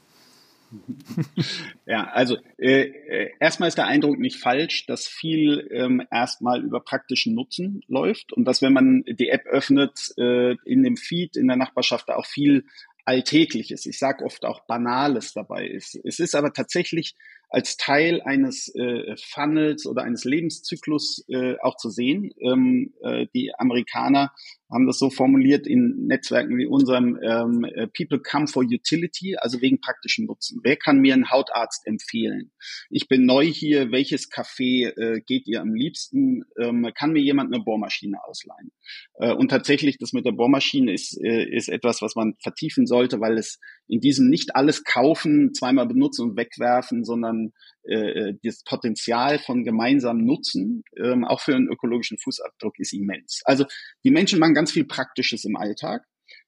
[1.87, 6.81] Ja, also äh, äh, erstmal ist der Eindruck nicht falsch, dass viel ähm, erstmal über
[6.81, 11.47] praktischen Nutzen läuft und dass wenn man die App öffnet, äh, in dem Feed in
[11.47, 12.65] der Nachbarschaft auch viel
[13.05, 15.95] Alltägliches, ich sage oft auch Banales dabei ist.
[16.05, 17.15] Es ist aber tatsächlich
[17.51, 22.33] als Teil eines äh, Funnels oder eines Lebenszyklus äh, auch zu sehen.
[22.41, 24.33] Ähm, äh, die Amerikaner
[24.75, 29.63] haben das so formuliert in Netzwerken wie unserem ähm, äh, People come for utility, also
[29.63, 30.61] wegen praktischen Nutzen.
[30.65, 32.51] Wer kann mir einen Hautarzt empfehlen?
[32.91, 36.45] Ich bin neu hier, welches Café äh, geht ihr am liebsten?
[36.61, 38.73] Ähm, kann mir jemand eine Bohrmaschine ausleihen?
[39.15, 43.21] Äh, und tatsächlich, das mit der Bohrmaschine ist, äh, ist etwas, was man vertiefen sollte,
[43.21, 47.53] weil es in diesem nicht alles kaufen, zweimal benutzen und wegwerfen, sondern
[47.87, 53.43] äh, äh, das Potenzial von gemeinsamen Nutzen, ähm, auch für einen ökologischen Fußabdruck, ist immens.
[53.45, 53.67] Also
[54.05, 56.05] die Menschen machen ganz viel Praktisches im Alltag.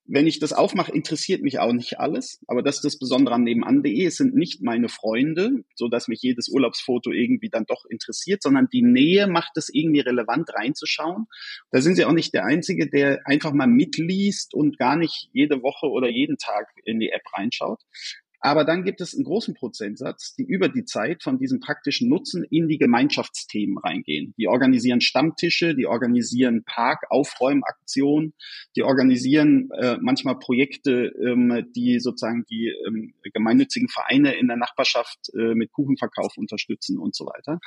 [0.09, 3.42] Wenn ich das aufmache, interessiert mich auch nicht alles, aber das ist das Besondere an
[3.42, 4.07] nebenan.de.
[4.07, 8.68] Es sind nicht meine Freunde, so dass mich jedes Urlaubsfoto irgendwie dann doch interessiert, sondern
[8.72, 11.27] die Nähe macht es irgendwie relevant reinzuschauen.
[11.72, 15.62] Da sind Sie auch nicht der Einzige, der einfach mal mitliest und gar nicht jede
[15.62, 17.83] Woche oder jeden Tag in die App reinschaut.
[18.40, 22.44] Aber dann gibt es einen großen Prozentsatz, die über die Zeit von diesem praktischen Nutzen
[22.44, 24.35] in die Gemeinschaftsthemen reingehen.
[24.38, 28.35] Die organisieren Stammtische, die organisieren Parkaufräumaktionen,
[28.77, 35.31] die organisieren äh, manchmal Projekte, ähm, die sozusagen die ähm, gemeinnützigen Vereine in der Nachbarschaft
[35.35, 37.61] äh, mit Kuchenverkauf unterstützen und so weiter.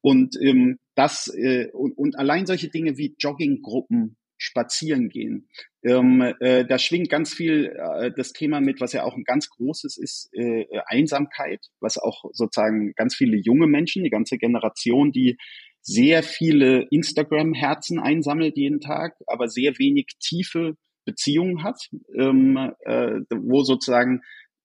[0.00, 5.48] Und ähm, das äh, und, und allein solche Dinge wie Jogginggruppen spazieren gehen.
[5.84, 9.48] Ähm, äh, da schwingt ganz viel äh, das Thema mit, was ja auch ein ganz
[9.50, 15.38] großes ist, äh, Einsamkeit, was auch sozusagen ganz viele junge Menschen, die ganze Generation, die
[15.80, 23.62] sehr viele Instagram-Herzen einsammelt jeden Tag, aber sehr wenig tiefe Beziehungen hat, ähm, äh, wo
[23.62, 24.22] sozusagen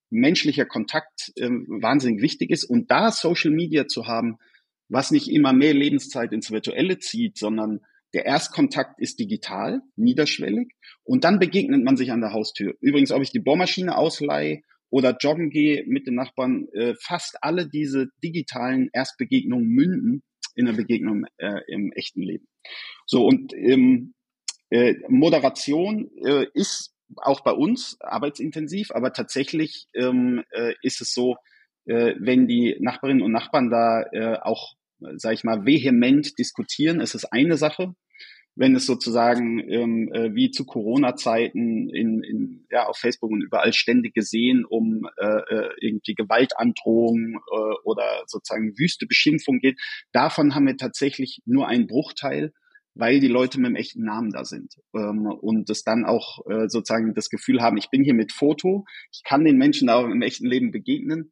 [0.09, 2.63] menschlicher Kontakt äh, wahnsinnig wichtig ist.
[2.63, 4.37] Und da Social Media zu haben,
[4.89, 7.81] was nicht immer mehr Lebenszeit ins Virtuelle zieht, sondern
[8.13, 12.75] der Erstkontakt ist digital, niederschwellig, und dann begegnet man sich an der Haustür.
[12.81, 17.67] Übrigens, ob ich die Bohrmaschine ausleihe oder joggen gehe mit den Nachbarn, äh, fast alle
[17.67, 20.23] diese digitalen Erstbegegnungen münden
[20.55, 22.47] in der Begegnung äh, im echten Leben.
[23.05, 24.13] So, und ähm,
[24.69, 31.37] äh, Moderation äh, ist auch bei uns arbeitsintensiv, aber tatsächlich ähm, äh, ist es so,
[31.85, 34.73] äh, wenn die Nachbarinnen und Nachbarn da äh, auch
[35.17, 37.93] sage ich mal, vehement diskutieren, ist es eine Sache.
[38.55, 43.71] Wenn es sozusagen ähm, äh, wie zu Corona-Zeiten in, in, ja, auf Facebook und überall
[43.71, 49.79] ständig gesehen um äh, äh, irgendwie Gewaltandrohungen äh, oder sozusagen wüste Beschimpfung geht,
[50.11, 52.51] davon haben wir tatsächlich nur einen Bruchteil,
[52.95, 56.67] weil die Leute mit dem echten Namen da sind ähm, und das dann auch äh,
[56.67, 60.23] sozusagen das Gefühl haben, ich bin hier mit Foto, ich kann den Menschen auch im
[60.23, 61.31] echten Leben begegnen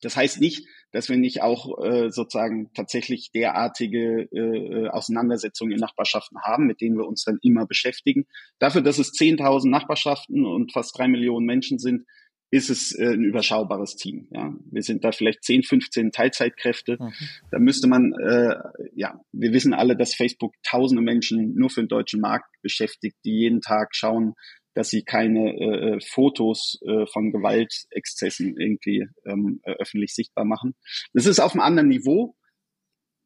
[0.00, 5.78] das heißt nicht, dass wir nicht auch äh, sozusagen tatsächlich derartige äh, äh Auseinandersetzungen in
[5.78, 8.26] Nachbarschaften haben, mit denen wir uns dann immer beschäftigen.
[8.58, 12.04] Dafür, dass es 10.000 Nachbarschaften und fast drei Millionen Menschen sind,
[12.50, 14.26] ist es äh, ein überschaubares Team.
[14.30, 14.54] Ja.
[14.70, 16.96] Wir sind da vielleicht 10, 15 Teilzeitkräfte.
[16.98, 17.12] Mhm.
[17.50, 18.54] Da müsste man, äh,
[18.94, 23.38] ja, wir wissen alle, dass Facebook tausende Menschen nur für den deutschen Markt beschäftigt, die
[23.38, 24.34] jeden Tag schauen,
[24.78, 30.76] dass sie keine äh, äh Fotos äh, von Gewaltexzessen irgendwie ähm, äh, öffentlich sichtbar machen.
[31.12, 32.36] Das ist auf einem anderen Niveau,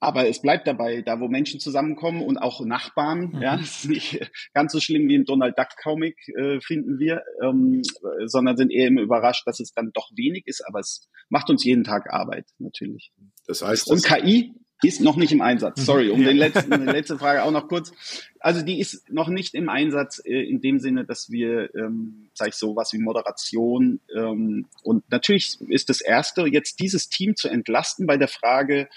[0.01, 3.43] aber es bleibt dabei, da wo Menschen zusammenkommen und auch Nachbarn, mhm.
[3.43, 4.19] ja, ist nicht
[4.55, 7.83] ganz so schlimm wie im Donald Duck Comic, äh, finden wir, ähm,
[8.25, 11.65] sondern sind eher immer überrascht, dass es dann doch wenig ist, aber es macht uns
[11.65, 13.13] jeden Tag Arbeit, natürlich.
[13.47, 15.81] Das heißt, und KI ist noch nicht im Einsatz.
[15.81, 15.85] Mhm.
[15.85, 17.93] Sorry, um den letzten, die letzte Frage auch noch kurz.
[18.41, 22.49] Also die ist noch nicht im Einsatz äh, in dem Sinne, dass wir, ähm, sag
[22.49, 27.49] ich so, was wie Moderation ähm, und natürlich ist das erste jetzt dieses Team zu
[27.49, 28.89] entlasten bei der Frage,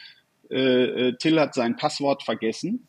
[0.50, 2.88] äh, äh, Till hat sein Passwort vergessen.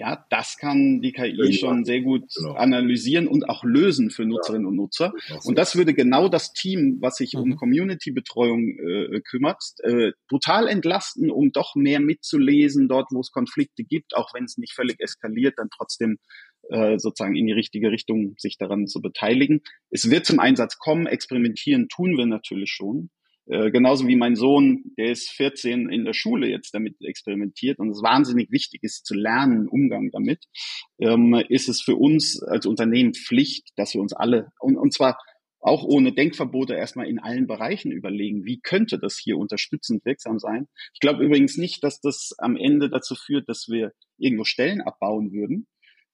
[0.00, 2.54] Ja, das kann die KI ja, schon sehr gut genau.
[2.54, 4.68] analysieren und auch lösen für Nutzerinnen ja.
[4.70, 5.12] und Nutzer.
[5.44, 7.40] Und das würde genau das Team, was sich mhm.
[7.40, 13.84] um Community-Betreuung äh, kümmert, äh, brutal entlasten, um doch mehr mitzulesen, dort wo es Konflikte
[13.84, 16.16] gibt, auch wenn es nicht völlig eskaliert, dann trotzdem
[16.70, 19.60] äh, sozusagen in die richtige Richtung sich daran zu beteiligen.
[19.90, 23.10] Es wird zum Einsatz kommen, experimentieren tun wir natürlich schon.
[23.50, 27.90] Äh, genauso wie mein Sohn, der ist 14 in der Schule jetzt damit experimentiert und
[27.90, 30.44] es wahnsinnig wichtig ist zu lernen, Umgang damit,
[31.00, 35.18] ähm, ist es für uns als Unternehmen Pflicht, dass wir uns alle, und, und zwar
[35.58, 40.68] auch ohne Denkverbote erstmal in allen Bereichen überlegen, wie könnte das hier unterstützend wirksam sein.
[40.94, 45.32] Ich glaube übrigens nicht, dass das am Ende dazu führt, dass wir irgendwo Stellen abbauen
[45.32, 45.66] würden.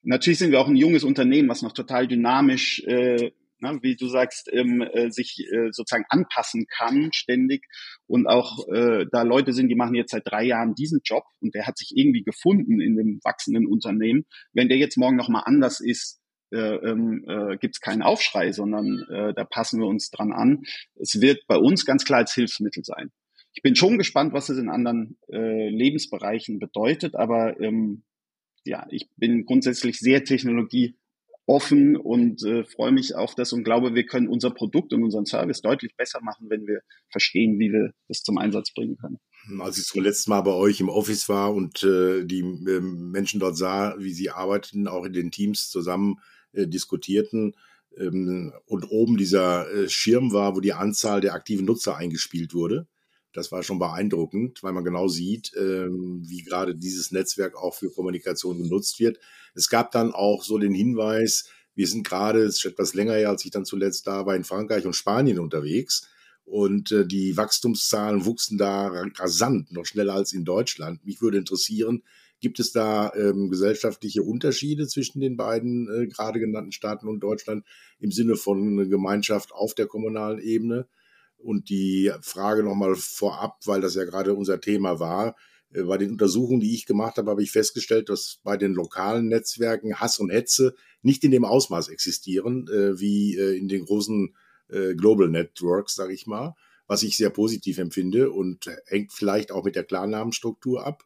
[0.02, 4.08] Natürlich sind wir auch ein junges Unternehmen, was noch total dynamisch äh, ne, wie du
[4.08, 7.64] sagst, ähm, äh, sich äh, sozusagen anpassen kann ständig
[8.06, 11.54] und auch äh, da Leute sind, die machen jetzt seit drei Jahren diesen Job und
[11.54, 14.24] der hat sich irgendwie gefunden in dem wachsenden Unternehmen.
[14.52, 16.20] Wenn der jetzt morgen nochmal anders ist,
[16.52, 20.62] äh, ähm, äh, gibt es keinen Aufschrei, sondern äh, da passen wir uns dran an.
[20.94, 23.10] Es wird bei uns ganz klar als Hilfsmittel sein.
[23.52, 28.04] Ich bin schon gespannt, was es in anderen äh, Lebensbereichen bedeutet, aber ähm,
[28.64, 30.96] ja, ich bin grundsätzlich sehr technologie
[31.46, 35.26] offen und äh, freue mich auf das und glaube, wir können unser Produkt und unseren
[35.26, 39.18] Service deutlich besser machen, wenn wir verstehen, wie wir das zum Einsatz bringen können.
[39.60, 43.56] Als ich zuletzt mal bei euch im Office war und äh, die äh, Menschen dort
[43.56, 46.16] sah, wie sie arbeiteten, auch in den Teams zusammen
[46.52, 47.54] äh, diskutierten
[47.96, 52.88] ähm, und oben dieser äh, Schirm war, wo die Anzahl der aktiven Nutzer eingespielt wurde,
[53.36, 57.90] das war schon beeindruckend, weil man genau sieht, ähm, wie gerade dieses Netzwerk auch für
[57.90, 59.18] Kommunikation genutzt wird.
[59.54, 63.28] Es gab dann auch so den Hinweis, wir sind gerade, es ist etwas länger her,
[63.28, 66.08] als ich dann zuletzt da war, in Frankreich und Spanien unterwegs.
[66.44, 71.04] Und äh, die Wachstumszahlen wuchsen da rasant, noch schneller als in Deutschland.
[71.04, 72.02] Mich würde interessieren,
[72.40, 77.64] gibt es da ähm, gesellschaftliche Unterschiede zwischen den beiden äh, gerade genannten Staaten und Deutschland
[77.98, 80.86] im Sinne von Gemeinschaft auf der kommunalen Ebene?
[81.38, 85.36] Und die Frage nochmal vorab, weil das ja gerade unser Thema war.
[85.72, 89.28] Äh, bei den Untersuchungen, die ich gemacht habe, habe ich festgestellt, dass bei den lokalen
[89.28, 94.34] Netzwerken Hass und Hetze nicht in dem Ausmaß existieren äh, wie äh, in den großen
[94.96, 96.56] Global Networks, sage ich mal,
[96.88, 101.04] was ich sehr positiv empfinde und hängt vielleicht auch mit der Klarnamenstruktur ab.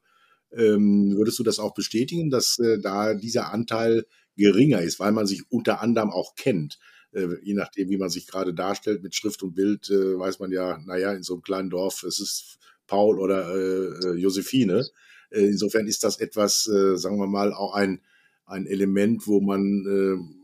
[0.50, 5.42] Ähm, würdest du das auch bestätigen, dass da dieser Anteil geringer ist, weil man sich
[5.50, 6.78] unter anderem auch kennt?
[7.12, 10.52] Äh, je nachdem, wie man sich gerade darstellt mit Schrift und Bild, äh, weiß man
[10.52, 14.86] ja, naja, in so einem kleinen Dorf, es ist Paul oder äh, äh Josephine.
[15.32, 18.00] Insofern ist das etwas, sagen wir mal, auch ein,
[18.46, 20.34] ein Element, wo man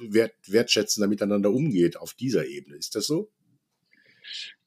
[0.00, 2.76] wert, wertschätzender miteinander umgeht auf dieser Ebene.
[2.76, 3.32] Ist das so?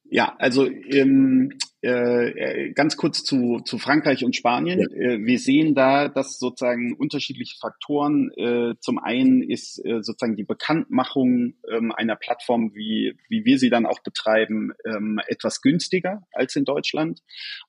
[0.10, 1.54] Ja, also ähm,
[1.86, 4.80] äh, ganz kurz zu, zu Frankreich und Spanien.
[4.80, 5.14] Ja.
[5.14, 8.32] Äh, wir sehen da, dass sozusagen unterschiedliche Faktoren.
[8.32, 13.70] Äh, zum einen ist äh, sozusagen die Bekanntmachung ähm, einer Plattform, wie, wie wir sie
[13.70, 17.22] dann auch betreiben, ähm, etwas günstiger als in Deutschland.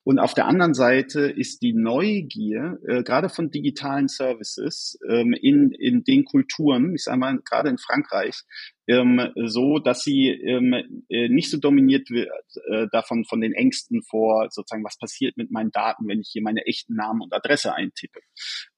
[0.02, 5.72] Und auf der anderen Seite ist die Neugier, äh, gerade von digitalen Services ähm, in,
[5.72, 8.44] in den Kulturen, ich sage mal gerade in Frankreich,
[8.88, 12.30] ähm, so, dass sie ähm, äh, nicht so dominiert wird
[12.70, 16.42] äh, davon von den Ängsten vor sozusagen, was passiert mit meinen Daten, wenn ich hier
[16.42, 18.20] meine echten Namen und Adresse eintippe.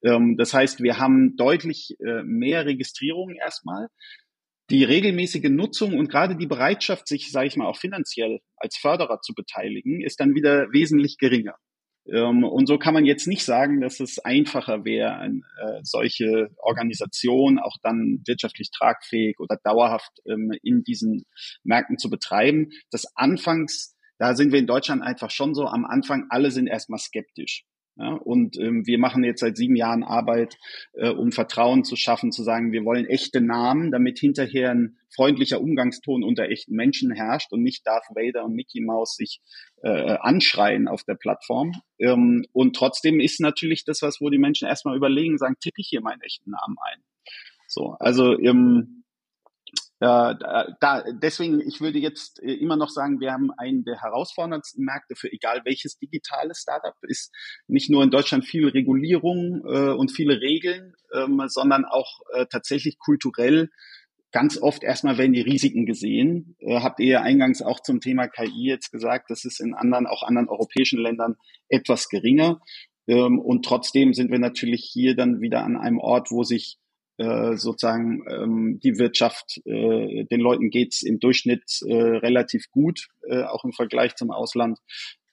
[0.02, 3.88] Ähm, das heißt, wir haben deutlich äh, mehr Registrierungen erstmal.
[4.70, 9.20] Die regelmäßige Nutzung und gerade die Bereitschaft, sich, sage ich mal, auch finanziell als Förderer
[9.22, 11.56] zu beteiligen, ist dann wieder wesentlich geringer.
[12.12, 16.50] Ähm, und so kann man jetzt nicht sagen, dass es einfacher wäre, eine äh, solche
[16.58, 21.24] Organisation auch dann wirtschaftlich tragfähig oder dauerhaft ähm, in diesen
[21.64, 22.70] Märkten zu betreiben.
[22.90, 26.98] Das anfangs da sind wir in Deutschland einfach schon so am Anfang, alle sind erstmal
[26.98, 27.64] skeptisch.
[27.98, 30.56] Ja, und ähm, wir machen jetzt seit sieben Jahren Arbeit,
[30.92, 35.60] äh, um Vertrauen zu schaffen, zu sagen, wir wollen echte Namen, damit hinterher ein freundlicher
[35.60, 39.40] Umgangston unter echten Menschen herrscht und nicht Darth Vader und Mickey Mouse sich
[39.82, 41.72] äh, anschreien auf der Plattform.
[41.98, 45.88] Ähm, und trotzdem ist natürlich das was, wo die Menschen erstmal überlegen, sagen, tippe ich
[45.88, 47.02] hier meinen echten Namen ein.
[47.66, 48.97] So, also ähm,
[50.00, 50.34] äh,
[50.80, 55.16] da, deswegen, ich würde jetzt äh, immer noch sagen, wir haben einen der herausforderndsten Märkte
[55.16, 56.94] für egal welches digitales Startup.
[57.02, 57.34] Ist
[57.66, 62.98] nicht nur in Deutschland viel Regulierung äh, und viele Regeln, ähm, sondern auch äh, tatsächlich
[62.98, 63.70] kulturell
[64.30, 66.56] ganz oft erstmal werden die Risiken gesehen.
[66.60, 70.06] Äh, habt ihr ja eingangs auch zum Thema KI jetzt gesagt, das ist in anderen,
[70.06, 71.36] auch anderen europäischen Ländern
[71.68, 72.60] etwas geringer.
[73.06, 76.78] Ähm, und trotzdem sind wir natürlich hier dann wieder an einem Ort, wo sich
[77.18, 83.42] äh, sozusagen ähm, die Wirtschaft, äh, den Leuten geht's im Durchschnitt äh, relativ gut, äh,
[83.42, 84.78] auch im Vergleich zum Ausland.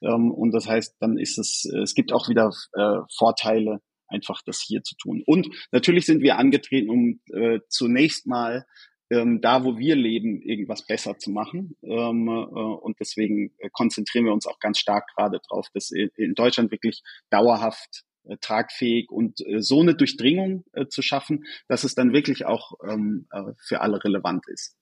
[0.02, 4.41] Ähm, und das heißt, dann ist es, äh, es gibt auch wieder äh, Vorteile, einfach
[4.45, 5.24] das hier zu tun.
[5.26, 8.65] Und natürlich sind wir angetreten, um äh, zunächst mal
[9.12, 11.76] ähm, da, wo wir leben, irgendwas besser zu machen.
[11.84, 16.71] Ähm, äh, und deswegen konzentrieren wir uns auch ganz stark gerade drauf, dass in Deutschland
[16.71, 22.14] wirklich dauerhaft äh, tragfähig und äh, so eine Durchdringung äh, zu schaffen, dass es dann
[22.14, 24.76] wirklich auch ähm, äh, für alle relevant ist.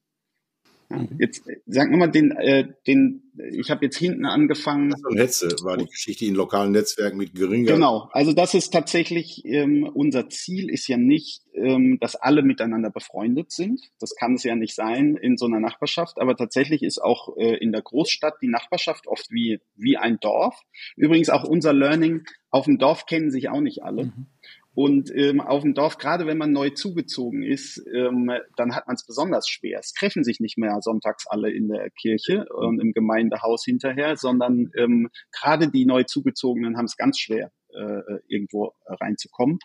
[0.94, 1.18] Mhm.
[1.20, 4.92] Jetzt äh, sag mal den, äh, den, ich habe jetzt hinten angefangen.
[4.92, 7.74] Das und Hetze war die Geschichte in lokalen Netzwerken mit geringer.
[7.74, 12.90] Genau, also das ist tatsächlich ähm, unser Ziel ist ja nicht, ähm, dass alle miteinander
[12.90, 13.82] befreundet sind.
[14.00, 17.58] Das kann es ja nicht sein in so einer Nachbarschaft, aber tatsächlich ist auch äh,
[17.58, 20.62] in der Großstadt die Nachbarschaft oft wie wie ein Dorf.
[20.96, 24.06] Übrigens auch unser Learning: Auf dem Dorf kennen sich auch nicht alle.
[24.06, 24.28] Mhm.
[24.76, 28.96] Und ähm, auf dem Dorf, gerade wenn man neu zugezogen ist, ähm, dann hat man
[28.96, 29.80] es besonders schwer.
[29.80, 34.72] Es treffen sich nicht mehr sonntags alle in der Kirche und im Gemeindehaus hinterher, sondern
[34.76, 39.60] ähm, gerade die neu zugezogenen haben es ganz schwer, äh, irgendwo reinzukommen.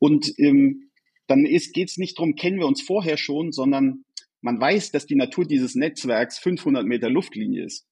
[0.00, 0.90] Und ähm,
[1.28, 4.04] dann geht es nicht darum, kennen wir uns vorher schon, sondern
[4.40, 7.86] man weiß, dass die Natur dieses Netzwerks 500 Meter Luftlinie ist.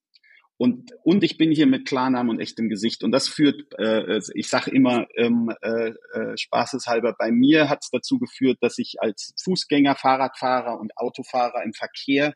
[0.58, 3.04] Und, und ich bin hier mit Klarnamen und echtem Gesicht.
[3.04, 7.90] Und das führt, äh, ich sage immer ähm, äh, äh, spaßeshalber, bei mir hat es
[7.90, 12.34] dazu geführt, dass ich als Fußgänger, Fahrradfahrer und Autofahrer im Verkehr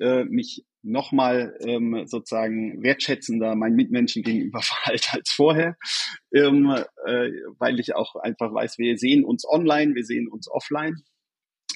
[0.00, 5.76] äh, mich nochmal ähm, sozusagen wertschätzender meinen Mitmenschen gegenüber verhalte als vorher,
[6.34, 6.70] ähm,
[7.06, 10.96] äh, weil ich auch einfach weiß, wir sehen uns online, wir sehen uns offline.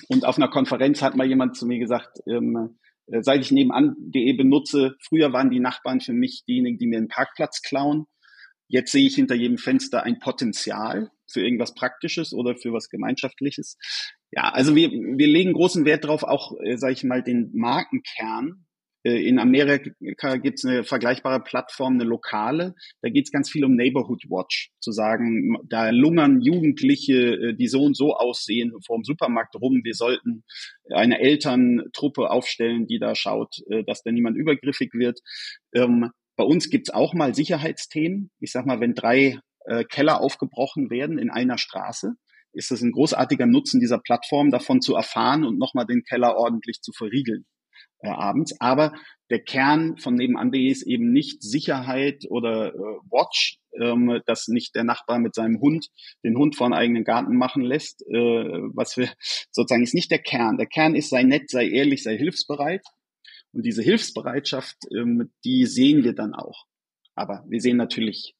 [0.08, 4.32] Und auf einer Konferenz hat mal jemand zu mir gesagt, ähm, äh, seit ich nebenan.de
[4.32, 8.06] benutze, früher waren die Nachbarn für mich diejenigen, die mir einen Parkplatz klauen.
[8.68, 13.76] Jetzt sehe ich hinter jedem Fenster ein Potenzial für irgendwas Praktisches oder für was Gemeinschaftliches.
[14.32, 18.48] Ja, also wir, wir legen großen Wert darauf, auch, äh, sage ich mal, den Markenkern
[18.48, 18.65] äh,
[19.06, 22.74] in Amerika gibt es eine vergleichbare Plattform, eine lokale.
[23.02, 27.68] Da geht es ganz viel um Neighborhood Watch, zu sagen, da lungern Jugendliche, äh, die
[27.68, 29.82] so und so aussehen, vor dem Supermarkt rum.
[29.84, 30.44] Wir sollten
[30.92, 35.20] eine Elterntruppe aufstellen, die da schaut, äh, dass da niemand übergriffig wird.
[35.72, 38.30] Ähm, bei uns gibt es auch mal Sicherheitsthemen.
[38.40, 39.38] Ich sag mal, wenn drei
[39.88, 42.12] Keller aufgebrochen werden in einer Straße,
[42.52, 46.82] ist es ein großartiger Nutzen dieser Plattform, davon zu erfahren und nochmal den Keller ordentlich
[46.82, 47.46] zu verriegeln
[48.00, 48.54] äh, abends.
[48.60, 48.92] Aber
[49.30, 52.78] der Kern von nebenan.de ist eben nicht Sicherheit oder äh,
[53.10, 55.88] Watch, ähm, dass nicht der Nachbar mit seinem Hund
[56.24, 58.02] den Hund vor einen eigenen Garten machen lässt.
[58.08, 58.14] Äh,
[58.74, 59.08] was wir
[59.50, 60.58] sozusagen ist nicht der Kern.
[60.58, 62.84] Der Kern ist sei nett, sei ehrlich, sei hilfsbereit.
[63.52, 66.66] Und diese Hilfsbereitschaft, ähm, die sehen wir dann auch.
[67.14, 68.34] Aber wir sehen natürlich,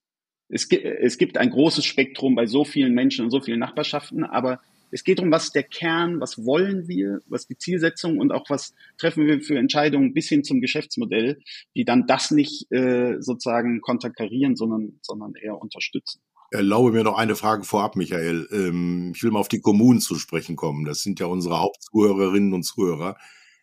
[0.48, 4.60] es, es gibt ein großes Spektrum bei so vielen Menschen und so vielen Nachbarschaften, aber
[4.90, 8.48] es geht um, was ist der Kern, was wollen wir, was die Zielsetzung und auch
[8.48, 11.38] was treffen wir für Entscheidungen bis hin zum Geschäftsmodell,
[11.74, 16.20] die dann das nicht äh, sozusagen konterkarieren, sondern, sondern eher unterstützen.
[16.50, 18.48] Erlaube mir noch eine Frage vorab, Michael.
[18.52, 20.84] Ähm, ich will mal auf die Kommunen zu sprechen kommen.
[20.84, 23.16] Das sind ja unsere Hauptzuhörerinnen und Zuhörer,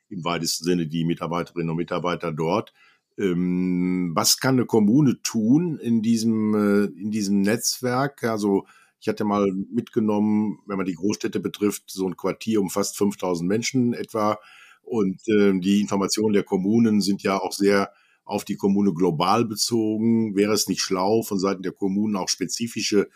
[0.09, 2.73] im weitesten Sinne die Mitarbeiterinnen und Mitarbeiter dort.
[3.17, 8.23] Ähm, was kann eine Kommune tun in diesem, äh, in diesem Netzwerk?
[8.23, 8.65] Also
[9.03, 13.45] ich hatte mal mitgenommen, wenn man die Großstädte betrifft, so ein Quartier um fast 5000
[13.45, 14.39] Menschen etwa.
[14.81, 17.91] Und äh, die Informationen der Kommunen sind ja auch sehr
[18.23, 20.37] auf die Kommune global bezogen.
[20.37, 23.09] Wäre es nicht schlau, von Seiten der Kommunen auch spezifische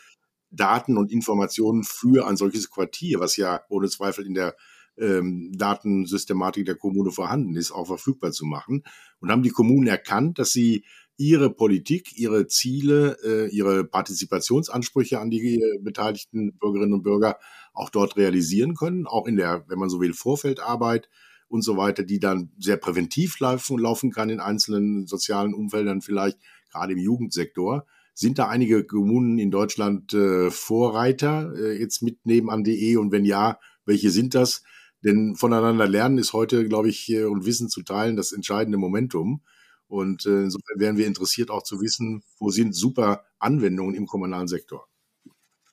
[0.52, 4.58] Daten und Informationen für ein solches Quartier, was ja ohne Zweifel in der
[4.98, 8.84] ähm, Datensystematik der Kommune vorhanden ist, auch verfügbar zu machen.
[9.22, 10.84] Und haben die Kommunen erkannt, dass sie
[11.18, 17.40] ihre Politik, ihre Ziele, äh, ihre Partizipationsansprüche an die äh, beteiligten Bürgerinnen und Bürger
[17.74, 21.10] auch dort realisieren können, auch in der, wenn man so will, Vorfeldarbeit
[21.48, 26.38] und so weiter, die dann sehr präventiv laufen, laufen kann in einzelnen sozialen Umfeldern, vielleicht
[26.72, 27.86] gerade im Jugendsektor.
[28.14, 33.60] Sind da einige Kommunen in Deutschland äh, Vorreiter äh, jetzt mit nebenan.de und wenn ja,
[33.86, 34.64] welche sind das?
[35.04, 39.42] Denn voneinander lernen ist heute, glaube ich, äh, und Wissen zu teilen das entscheidende Momentum.
[39.88, 44.48] Und äh, insofern wären wir interessiert auch zu wissen, wo sind super Anwendungen im kommunalen
[44.48, 44.88] Sektor.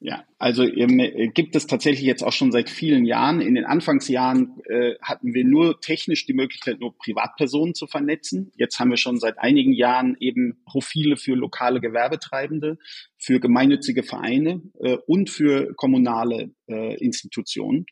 [0.07, 1.01] Ja, also ähm,
[1.33, 3.41] gibt es tatsächlich jetzt auch schon seit vielen Jahren.
[3.41, 8.53] In den Anfangsjahren äh, hatten wir nur technisch die Möglichkeit, nur Privatpersonen zu vernetzen.
[8.55, 12.77] Jetzt haben wir schon seit einigen Jahren eben Profile für lokale Gewerbetreibende,
[13.17, 17.87] für gemeinnützige Vereine äh, und für kommunale äh, Institutionen.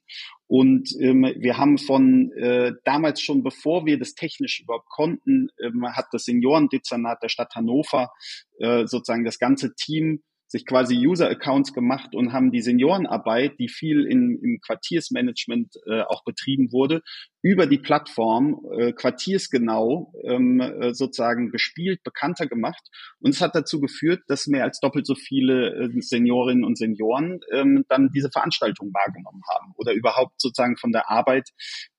[0.53, 5.86] Und ähm, wir haben von äh, damals schon, bevor wir das technisch überhaupt konnten, ähm,
[5.86, 8.12] hat das Seniorendezernat der Stadt Hannover
[8.59, 10.22] äh, sozusagen das ganze Team
[10.53, 16.24] sich quasi User-Accounts gemacht und haben die Seniorenarbeit, die viel in, im Quartiersmanagement äh, auch
[16.24, 17.00] betrieben wurde,
[17.40, 22.82] über die Plattform äh, quartiersgenau ähm, äh, sozusagen gespielt, bekannter gemacht.
[23.18, 27.40] Und es hat dazu geführt, dass mehr als doppelt so viele äh, Seniorinnen und Senioren
[27.50, 31.48] ähm, dann diese Veranstaltung wahrgenommen haben oder überhaupt sozusagen von der Arbeit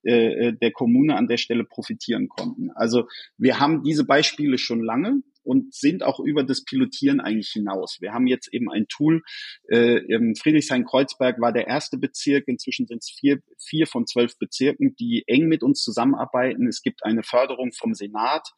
[0.03, 2.69] äh, äh der Kommune an der Stelle profitieren konnten.
[2.75, 7.97] Also wir haben diese Beispiele schon lange und sind auch über das Pilotieren eigentlich hinaus.
[7.99, 9.21] Wir haben jetzt eben ein Tool,
[9.67, 10.01] äh,
[10.35, 15.47] Friedrichshain-Kreuzberg war der erste Bezirk, inzwischen sind es vier, vier von zwölf Bezirken, die eng
[15.47, 16.67] mit uns zusammenarbeiten.
[16.67, 18.49] Es gibt eine Förderung vom Senat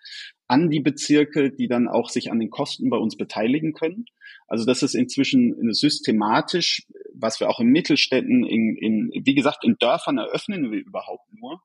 [0.48, 4.06] an die Bezirke, die dann auch sich an den Kosten bei uns beteiligen können.
[4.48, 6.84] Also das ist inzwischen systematisch,
[7.20, 11.62] was wir auch in Mittelstädten, in, in wie gesagt, in Dörfern eröffnen wir überhaupt nur,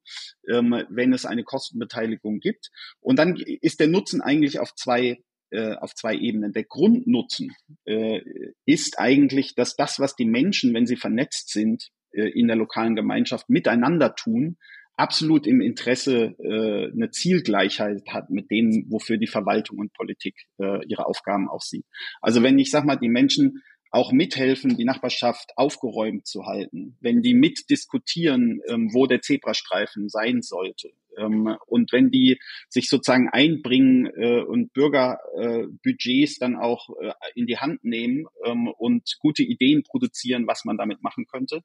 [0.48, 2.70] ähm, wenn es eine Kostenbeteiligung gibt.
[3.00, 5.18] Und dann ist der Nutzen eigentlich auf zwei
[5.50, 6.52] äh, auf zwei Ebenen.
[6.52, 7.52] Der Grundnutzen
[7.84, 8.20] äh,
[8.66, 12.94] ist eigentlich, dass das, was die Menschen, wenn sie vernetzt sind, äh, in der lokalen
[12.94, 14.58] Gemeinschaft miteinander tun,
[14.96, 20.84] absolut im Interesse äh, eine Zielgleichheit hat mit dem, wofür die Verwaltung und Politik äh,
[20.86, 21.86] ihre Aufgaben auch sieht.
[22.20, 27.22] Also wenn ich sag mal, die Menschen auch mithelfen, die Nachbarschaft aufgeräumt zu halten, wenn
[27.22, 30.90] die mitdiskutieren, ähm, wo der Zebrastreifen sein sollte.
[31.18, 32.38] Ähm, und wenn die
[32.68, 38.68] sich sozusagen einbringen äh, und Bürgerbudgets äh, dann auch äh, in die Hand nehmen ähm,
[38.68, 41.62] und gute Ideen produzieren, was man damit machen könnte,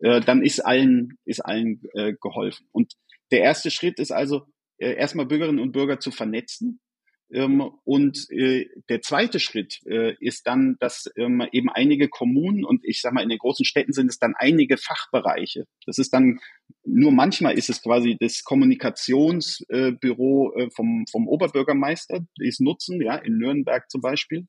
[0.00, 2.66] äh, dann ist allen, ist allen äh, geholfen.
[2.72, 2.94] Und
[3.30, 4.46] der erste Schritt ist also,
[4.78, 6.80] äh, erstmal Bürgerinnen und Bürger zu vernetzen,
[7.28, 13.00] und äh, der zweite Schritt äh, ist dann, dass ähm, eben einige Kommunen und ich
[13.00, 15.64] sage mal in den großen Städten sind es dann einige Fachbereiche.
[15.86, 16.38] Das ist dann
[16.84, 23.16] nur manchmal ist es quasi das Kommunikationsbüro äh, vom vom Oberbürgermeister, die es nutzen, ja
[23.16, 24.46] in Nürnberg zum Beispiel.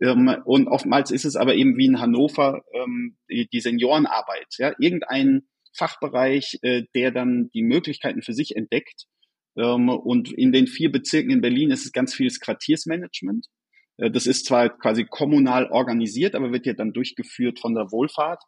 [0.00, 2.62] Ähm, und oftmals ist es aber eben wie in Hannover
[3.30, 5.42] die, die Seniorenarbeit, ja irgendein
[5.74, 9.21] Fachbereich, der dann die Möglichkeiten für sich entdeckt ähm,
[9.54, 13.46] und in den vier Bezirken in Berlin ist es ganz vieles Quartiersmanagement.
[13.98, 18.42] Äh, das ist zwar quasi kommunal organisiert, aber wird ja dann durchgeführt von der Wohlfahrt.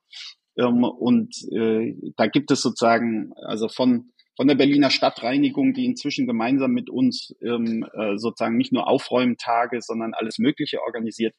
[0.59, 6.27] Ähm, und äh, da gibt es sozusagen, also von, von der Berliner Stadtreinigung, die inzwischen
[6.27, 11.35] gemeinsam mit uns ähm, äh, sozusagen nicht nur Aufräumtage, sondern alles Mögliche organisiert,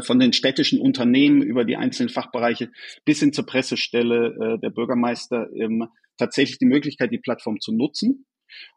[0.00, 2.70] von den städtischen Unternehmen über die einzelnen Fachbereiche
[3.04, 5.46] bis hin zur Pressestelle der Bürgermeister
[6.16, 8.24] tatsächlich die Möglichkeit, die Plattform zu nutzen.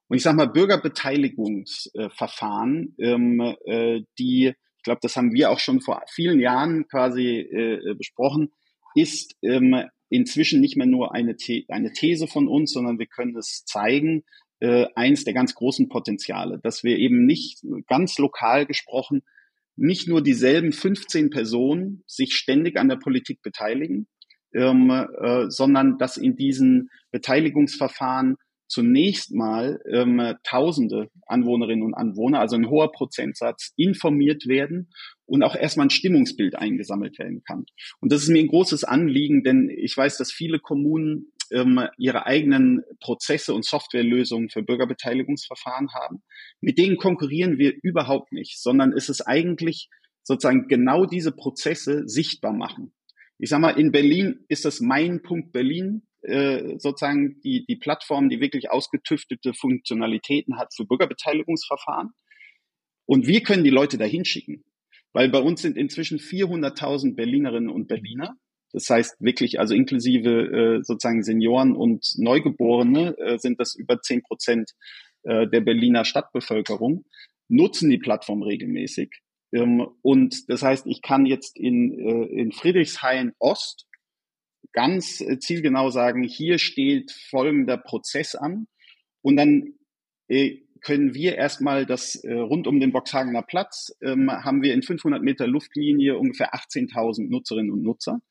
[0.07, 5.81] Und ich sage mal, Bürgerbeteiligungsverfahren, ähm, äh, die, ich glaube, das haben wir auch schon
[5.81, 8.53] vor vielen Jahren quasi äh, besprochen,
[8.95, 9.75] ist ähm,
[10.09, 14.23] inzwischen nicht mehr nur eine, The eine These von uns, sondern wir können es zeigen,
[14.59, 19.21] äh, eins der ganz großen Potenziale, dass wir eben nicht ganz lokal gesprochen,
[19.75, 24.07] nicht nur dieselben 15 Personen sich ständig an der Politik beteiligen,
[24.53, 28.37] ähm, äh, sondern dass in diesen Beteiligungsverfahren
[28.67, 34.89] zunächst mal ähm, tausende Anwohnerinnen und Anwohner, also ein hoher Prozentsatz, informiert werden
[35.25, 37.65] und auch erstmal ein Stimmungsbild eingesammelt werden kann.
[37.99, 42.25] Und das ist mir ein großes Anliegen, denn ich weiß, dass viele Kommunen ähm, ihre
[42.25, 46.23] eigenen Prozesse und Softwarelösungen für Bürgerbeteiligungsverfahren haben.
[46.61, 49.89] Mit denen konkurrieren wir überhaupt nicht, sondern es ist eigentlich
[50.23, 52.93] sozusagen genau diese Prozesse sichtbar machen.
[53.39, 58.29] Ich sage mal, in Berlin ist das mein Punkt Berlin äh, sozusagen die, die Plattform,
[58.29, 62.11] die wirklich ausgetüftete Funktionalitäten hat für Bürgerbeteiligungsverfahren.
[63.05, 64.63] Und wir können die Leute dahin schicken,
[65.13, 68.35] weil bei uns sind inzwischen 400.000 Berlinerinnen und Berliner.
[68.73, 74.23] Das heißt wirklich, also inklusive äh, sozusagen Senioren und Neugeborene äh, sind das über 10
[74.23, 74.71] Prozent
[75.23, 77.05] äh, der Berliner Stadtbevölkerung,
[77.47, 79.21] nutzen die Plattform regelmäßig.
[79.53, 83.86] Ähm, und das heißt, ich kann jetzt in, äh, in Friedrichshain Ost
[84.73, 88.67] ganz äh, zielgenau sagen, hier steht folgender Prozess an
[89.21, 89.73] und dann
[90.27, 94.83] äh, können wir erstmal das äh, rund um den Boxhagener Platz ähm, haben wir in
[94.83, 98.21] 500 Meter Luftlinie ungefähr 18.000 Nutzerinnen und Nutzer.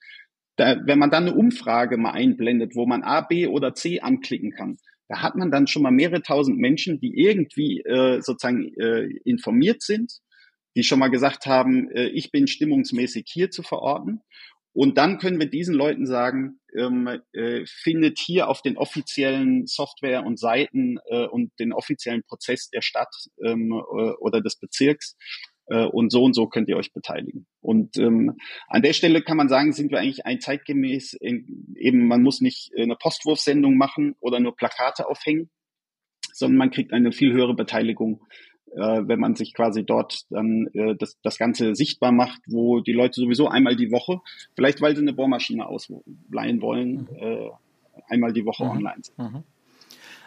[0.57, 4.53] Da, wenn man dann eine Umfrage mal einblendet, wo man A, B oder C anklicken
[4.53, 4.79] kann,
[5.09, 9.83] da hat man dann schon mal mehrere tausend Menschen, die irgendwie äh, sozusagen äh, informiert
[9.83, 10.21] sind,
[10.77, 14.23] die schon mal gesagt haben, äh, ich bin stimmungsmäßig hier zu verorten.
[14.77, 20.27] Und dann können wir diesen Leuten sagen, ähm, äh, findet hier auf den offiziellen Software
[20.27, 23.09] und Seiten äh, und den offiziellen Prozess der Stadt
[23.43, 25.17] ähm, äh, oder des Bezirks
[25.69, 27.47] äh, und so und so könnt ihr euch beteiligen.
[27.63, 28.37] Und ähm,
[28.69, 32.43] an der Stelle kann man sagen, sind wir eigentlich ein zeitgemäß, in, eben man muss
[32.43, 35.49] nicht eine Postwurfsendung machen oder nur Plakate aufhängen,
[36.35, 38.27] sondern man kriegt eine viel höhere Beteiligung
[38.77, 42.93] äh, wenn man sich quasi dort dann äh, das, das Ganze sichtbar macht, wo die
[42.93, 44.21] Leute sowieso einmal die Woche,
[44.55, 47.17] vielleicht weil sie eine Bohrmaschine ausleihen wollen, mhm.
[47.19, 47.51] äh,
[48.09, 48.71] einmal die Woche mhm.
[48.71, 49.19] online sind.
[49.19, 49.43] Mhm.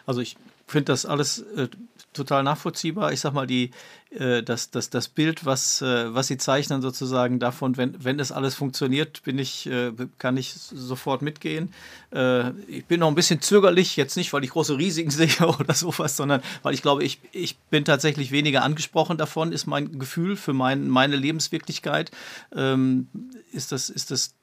[0.06, 0.36] Also ich
[0.72, 1.68] finde das alles äh,
[2.14, 3.14] total nachvollziehbar.
[3.14, 3.72] Ich sag mal, die,
[4.12, 8.32] äh, das, das, das Bild, was, äh, was Sie zeichnen, sozusagen davon, wenn, wenn es
[8.32, 11.74] alles funktioniert, bin ich, äh, kann ich sofort mitgehen.
[12.12, 15.74] Äh, ich bin noch ein bisschen zögerlich, jetzt nicht, weil ich große Risiken sehe oder
[15.74, 20.36] sowas, sondern weil ich glaube, ich, ich bin tatsächlich weniger angesprochen davon, ist mein Gefühl
[20.36, 22.12] für mein, meine Lebenswirklichkeit.
[22.56, 23.08] Ähm,
[23.52, 24.36] ist das, ist das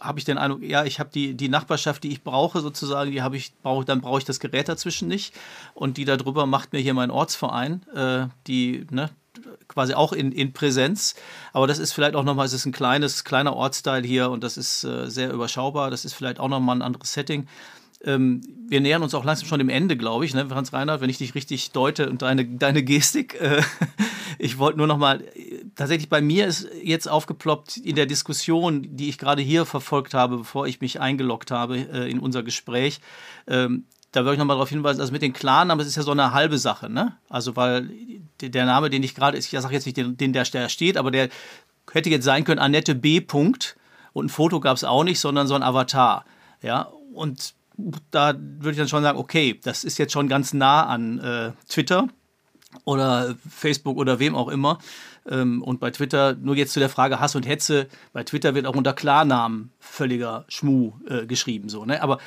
[0.00, 3.22] habe ich den Eindruck, ja, ich habe die, die Nachbarschaft, die ich brauche, sozusagen, die
[3.22, 5.34] habe ich, brauche, dann brauche ich das Gerät dazwischen nicht.
[5.74, 9.10] Und die darüber macht mir hier mein Ortsverein, äh, die, ne,
[9.68, 11.14] quasi auch in, in Präsenz.
[11.52, 14.56] Aber das ist vielleicht auch nochmal, es ist ein kleines, kleiner Ortsteil hier und das
[14.56, 15.90] ist äh, sehr überschaubar.
[15.90, 17.48] Das ist vielleicht auch nochmal ein anderes Setting.
[18.04, 21.10] Ähm, wir nähern uns auch langsam schon dem Ende, glaube ich, ne, Franz Reinhardt, wenn
[21.10, 23.40] ich dich richtig deute und deine, deine Gestik.
[23.40, 23.62] Äh,
[24.38, 25.24] ich wollte nur noch mal,
[25.74, 30.38] tatsächlich bei mir ist jetzt aufgeploppt in der Diskussion, die ich gerade hier verfolgt habe,
[30.38, 33.00] bevor ich mich eingeloggt habe äh, in unser Gespräch.
[33.46, 36.12] Ähm, da würde ich nochmal darauf hinweisen, also mit den Klarnamen, das ist ja so
[36.12, 37.16] eine halbe Sache, ne?
[37.28, 37.90] Also, weil
[38.40, 41.30] der Name, den ich gerade, ich sage jetzt nicht den, den der steht, aber der
[41.92, 43.20] hätte jetzt sein können, Annette B.
[43.20, 43.76] Punkt.
[44.12, 46.24] Und ein Foto gab es auch nicht, sondern so ein Avatar.
[46.62, 47.54] Ja, und
[48.10, 51.52] da würde ich dann schon sagen, okay, das ist jetzt schon ganz nah an äh,
[51.68, 52.08] Twitter
[52.84, 54.78] oder Facebook oder wem auch immer.
[55.28, 58.66] Ähm, und bei Twitter, nur jetzt zu der Frage Hass und Hetze, bei Twitter wird
[58.66, 61.68] auch unter Klarnamen völliger Schmuh äh, geschrieben.
[61.68, 62.02] So, ne?
[62.02, 62.18] Aber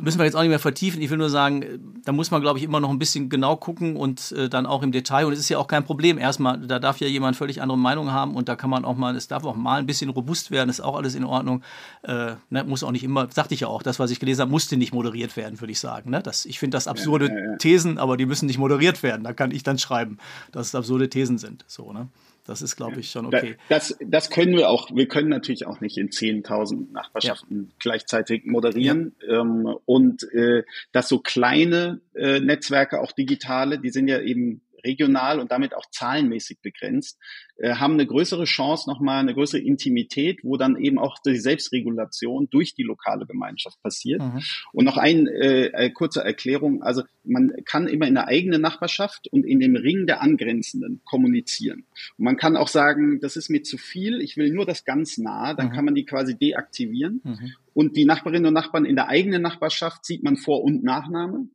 [0.00, 1.00] müssen wir jetzt auch nicht mehr vertiefen.
[1.00, 3.96] Ich will nur sagen, da muss man, glaube ich, immer noch ein bisschen genau gucken
[3.96, 5.26] und äh, dann auch im Detail.
[5.26, 6.18] Und es ist ja auch kein Problem.
[6.18, 9.16] Erstmal, da darf ja jemand völlig andere Meinung haben und da kann man auch mal,
[9.16, 11.62] es darf auch mal ein bisschen robust werden, ist auch alles in Ordnung.
[12.02, 14.50] Äh, ne, muss auch nicht immer, sagte ich ja auch, das, was ich gelesen habe,
[14.50, 16.10] musste nicht moderiert werden, würde ich sagen.
[16.10, 16.22] Ne?
[16.22, 17.56] Das, ich finde das absurde ja, ja, ja.
[17.56, 19.24] Thesen, aber die müssen nicht moderiert werden.
[19.24, 20.18] Da kann ich dann schreiben,
[20.52, 21.64] dass es absurde Thesen sind.
[21.66, 22.08] So, ne?
[22.48, 23.56] Das ist, glaube ich, schon okay.
[23.68, 24.88] Das, das können wir auch.
[24.94, 27.74] Wir können natürlich auch nicht in 10.000 Nachbarschaften ja.
[27.78, 29.14] gleichzeitig moderieren.
[29.20, 29.42] Ja.
[29.42, 35.40] Ähm, und äh, dass so kleine äh, Netzwerke, auch digitale, die sind ja eben regional
[35.40, 37.18] und damit auch zahlenmäßig begrenzt,
[37.56, 42.48] äh, haben eine größere Chance, nochmal eine größere Intimität, wo dann eben auch die Selbstregulation
[42.50, 44.22] durch die lokale Gemeinschaft passiert.
[44.22, 44.42] Mhm.
[44.72, 46.82] Und noch eine äh, äh, kurze Erklärung.
[46.82, 51.84] Also man kann immer in der eigenen Nachbarschaft und in dem Ring der Angrenzenden kommunizieren.
[52.16, 55.18] Und man kann auch sagen, das ist mir zu viel, ich will nur das ganz
[55.18, 55.72] nah, dann mhm.
[55.72, 57.20] kann man die quasi deaktivieren.
[57.24, 57.52] Mhm.
[57.74, 61.48] Und die Nachbarinnen und Nachbarn in der eigenen Nachbarschaft sieht man Vor- und Nachname.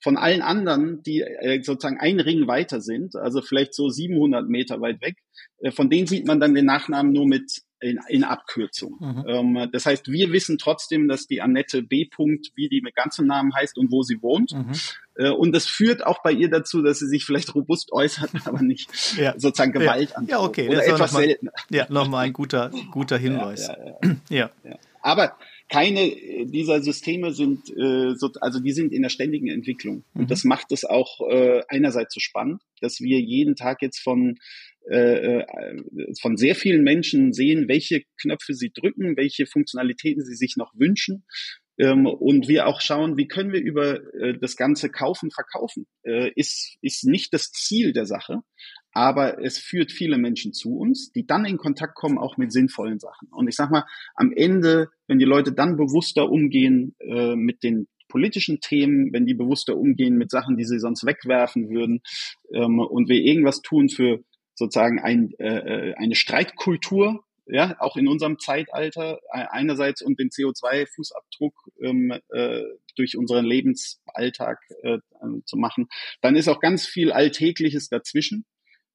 [0.00, 4.80] Von allen anderen, die äh, sozusagen ein Ring weiter sind, also vielleicht so 700 Meter
[4.80, 5.16] weit weg,
[5.58, 8.96] äh, von denen sieht man dann den Nachnamen nur mit in, in Abkürzung.
[9.00, 9.24] Mhm.
[9.26, 12.04] Ähm, das heißt, wir wissen trotzdem, dass die Annette B.
[12.04, 14.52] -Punkt, wie die mit ganzem Namen heißt und wo sie wohnt.
[14.52, 14.72] Mhm.
[15.16, 18.62] Äh, und das führt auch bei ihr dazu, dass sie sich vielleicht robust äußert, aber
[18.62, 19.34] nicht ja.
[19.38, 20.16] sozusagen Gewalt ja.
[20.16, 20.26] an.
[20.26, 20.68] Ja, okay.
[20.68, 21.52] Oder etwas noch mal, seltener.
[21.70, 23.68] Ja, nochmal ein guter, guter Hinweis.
[24.28, 24.50] ja.
[24.62, 24.78] ja.
[25.02, 25.38] Aber
[25.70, 26.10] keine
[26.46, 30.04] dieser Systeme sind, äh, so, also die sind in der ständigen Entwicklung.
[30.14, 30.26] Und mhm.
[30.26, 34.38] das macht es auch äh, einerseits so spannend, dass wir jeden Tag jetzt von
[34.90, 35.46] äh, äh,
[36.20, 41.24] von sehr vielen Menschen sehen, welche Knöpfe sie drücken, welche Funktionalitäten sie sich noch wünschen.
[41.78, 46.30] Ähm, und wir auch schauen, wie können wir über äh, das ganze Kaufen, Verkaufen, äh,
[46.34, 48.40] ist, ist nicht das Ziel der Sache,
[48.92, 52.98] aber es führt viele Menschen zu uns, die dann in Kontakt kommen auch mit sinnvollen
[52.98, 53.28] Sachen.
[53.28, 53.84] Und ich sag mal,
[54.14, 59.34] am Ende, wenn die Leute dann bewusster umgehen äh, mit den politischen Themen, wenn die
[59.34, 62.00] bewusster umgehen mit Sachen, die sie sonst wegwerfen würden,
[62.52, 64.24] ähm, und wir irgendwas tun für
[64.54, 70.28] sozusagen ein, äh, äh eine Streitkultur, ja, auch in unserem Zeitalter e-, einerseits und den
[70.28, 72.62] CO2-Fußabdruck ähm, äh,
[72.96, 74.98] durch unseren Lebensalltag äh,
[75.44, 75.88] zu machen,
[76.20, 78.44] dann ist auch ganz viel Alltägliches dazwischen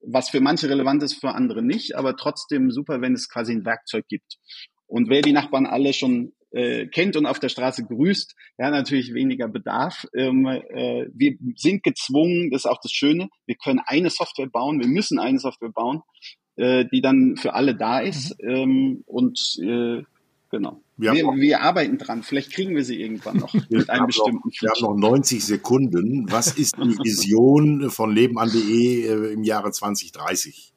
[0.07, 3.65] was für manche relevant ist, für andere nicht, aber trotzdem super, wenn es quasi ein
[3.65, 4.37] Werkzeug gibt.
[4.87, 9.13] Und wer die Nachbarn alle schon äh, kennt und auf der Straße grüßt, ja, natürlich
[9.13, 10.05] weniger Bedarf.
[10.15, 14.79] Ähm, äh, wir sind gezwungen, das ist auch das Schöne, wir können eine Software bauen,
[14.79, 16.01] wir müssen eine Software bauen,
[16.55, 18.41] äh, die dann für alle da ist.
[18.41, 18.49] Mhm.
[18.49, 20.03] Ähm, und äh,
[20.55, 20.81] genau.
[20.97, 22.23] Wir, wir, wir, arbeiten dran.
[22.23, 26.31] Vielleicht kriegen wir sie irgendwann noch mit einem bestimmten noch, Wir haben noch 90 Sekunden.
[26.31, 30.74] Was ist die Vision von Lebenan.de äh, im Jahre 2030?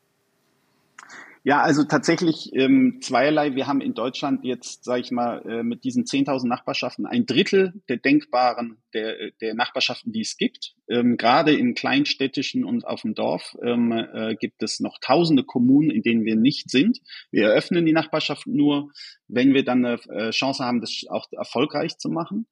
[1.49, 3.55] Ja, also tatsächlich ähm, zweierlei.
[3.55, 7.73] Wir haben in Deutschland jetzt, sage ich mal, äh, mit diesen 10.000 Nachbarschaften ein Drittel
[7.89, 10.75] der denkbaren, der, der Nachbarschaften, die es gibt.
[10.91, 15.89] Ähm, Gerade im kleinstädtischen und auf dem Dorf ähm, äh, gibt es noch tausende Kommunen,
[15.89, 16.99] in denen wir nicht sind.
[17.31, 18.91] Wir eröffnen die Nachbarschaft nur,
[19.27, 22.47] wenn wir dann eine äh, Chance haben, das auch erfolgreich zu machen.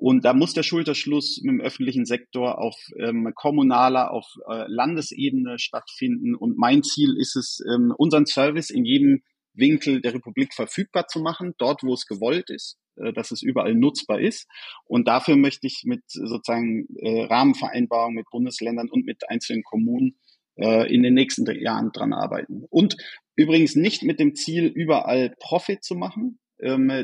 [0.00, 5.58] Und da muss der Schulterschluss mit dem öffentlichen Sektor auf ähm, kommunaler, auf äh, Landesebene
[5.58, 6.34] stattfinden.
[6.34, 9.22] Und mein Ziel ist es, ähm, unseren Service in jedem
[9.52, 13.74] Winkel der Republik verfügbar zu machen, dort wo es gewollt ist, äh, dass es überall
[13.74, 14.48] nutzbar ist.
[14.86, 20.18] Und dafür möchte ich mit sozusagen äh, Rahmenvereinbarungen mit Bundesländern und mit einzelnen Kommunen
[20.56, 22.64] äh, in den nächsten Jahren dran arbeiten.
[22.70, 22.96] Und
[23.36, 26.38] übrigens nicht mit dem Ziel, überall Profit zu machen,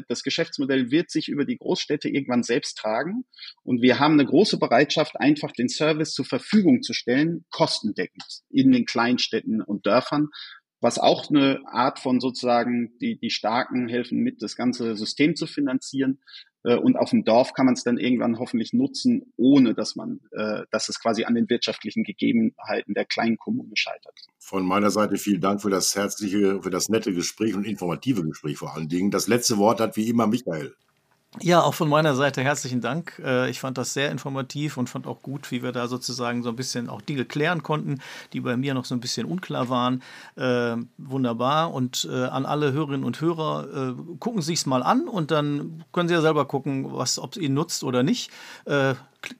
[0.08, 3.24] das Geschäftsmodell wird sich über die Großstädte irgendwann selbst tragen.
[3.62, 8.72] Und wir haben eine große Bereitschaft, einfach den Service zur Verfügung zu stellen, kostendeckend in
[8.72, 10.28] den Kleinstädten und Dörfern,
[10.80, 15.46] was auch eine Art von sozusagen, die, die Starken helfen mit, das ganze System zu
[15.46, 16.20] finanzieren.
[16.66, 20.20] Äh, und auf dem Dorf kann man es dann irgendwann hoffentlich nutzen, ohne dass man,
[20.32, 24.14] äh, dass es quasi an den wirtschaftlichen Gegebenheiten der kleinen Kommune scheitert.
[24.38, 28.58] Von meiner Seite vielen Dank für das herzliche, für das nette Gespräch und informative Gespräch
[28.58, 29.10] vor allen Dingen.
[29.10, 30.74] Das letzte Wort hat wie immer Michael.
[31.42, 33.20] Ja, auch von meiner Seite herzlichen Dank.
[33.22, 36.48] Äh, ich fand das sehr informativ und fand auch gut, wie wir da sozusagen so
[36.48, 38.00] ein bisschen auch Dinge klären konnten,
[38.32, 40.02] die bei mir noch so ein bisschen unklar waren.
[40.36, 41.74] Äh, wunderbar.
[41.74, 45.84] Und äh, an alle Hörerinnen und Hörer, äh, gucken Sie es mal an und dann
[45.92, 48.30] können Sie ja selber gucken, was, ob es Ihnen nutzt oder nicht.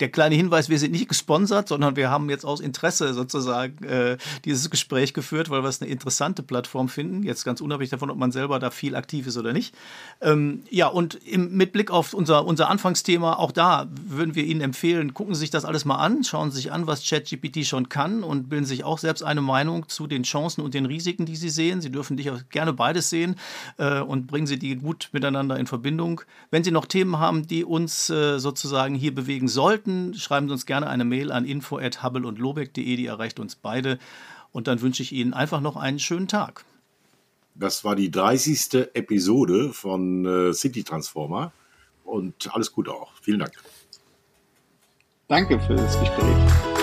[0.00, 4.16] Der kleine Hinweis, wir sind nicht gesponsert, sondern wir haben jetzt aus Interesse sozusagen äh,
[4.44, 7.22] dieses Gespräch geführt, weil wir es eine interessante Plattform finden.
[7.22, 9.74] Jetzt ganz unabhängig davon, ob man selber da viel aktiv ist oder nicht.
[10.20, 14.60] Ähm, ja, und im, mit Blick auf unser, unser Anfangsthema, auch da würden wir Ihnen
[14.60, 17.88] empfehlen, gucken Sie sich das alles mal an, schauen Sie sich an, was ChatGPT schon
[17.88, 21.36] kann und bilden sich auch selbst eine Meinung zu den Chancen und den Risiken, die
[21.36, 21.80] Sie sehen.
[21.80, 23.36] Sie dürfen dich auch gerne beides sehen
[23.78, 26.22] äh, und bringen Sie die gut miteinander in Verbindung.
[26.50, 30.52] Wenn Sie noch Themen haben, die uns äh, sozusagen hier bewegen sollen, sollten, schreiben Sie
[30.52, 33.98] uns gerne eine Mail an info@hubble und lobeck.de, die erreicht uns beide.
[34.52, 36.64] Und dann wünsche ich Ihnen einfach noch einen schönen Tag.
[37.54, 38.88] Das war die 30.
[38.94, 41.52] Episode von äh, City Transformer
[42.04, 43.12] und alles Gute auch.
[43.20, 43.52] Vielen Dank.
[45.28, 46.75] Danke für das Gespräch.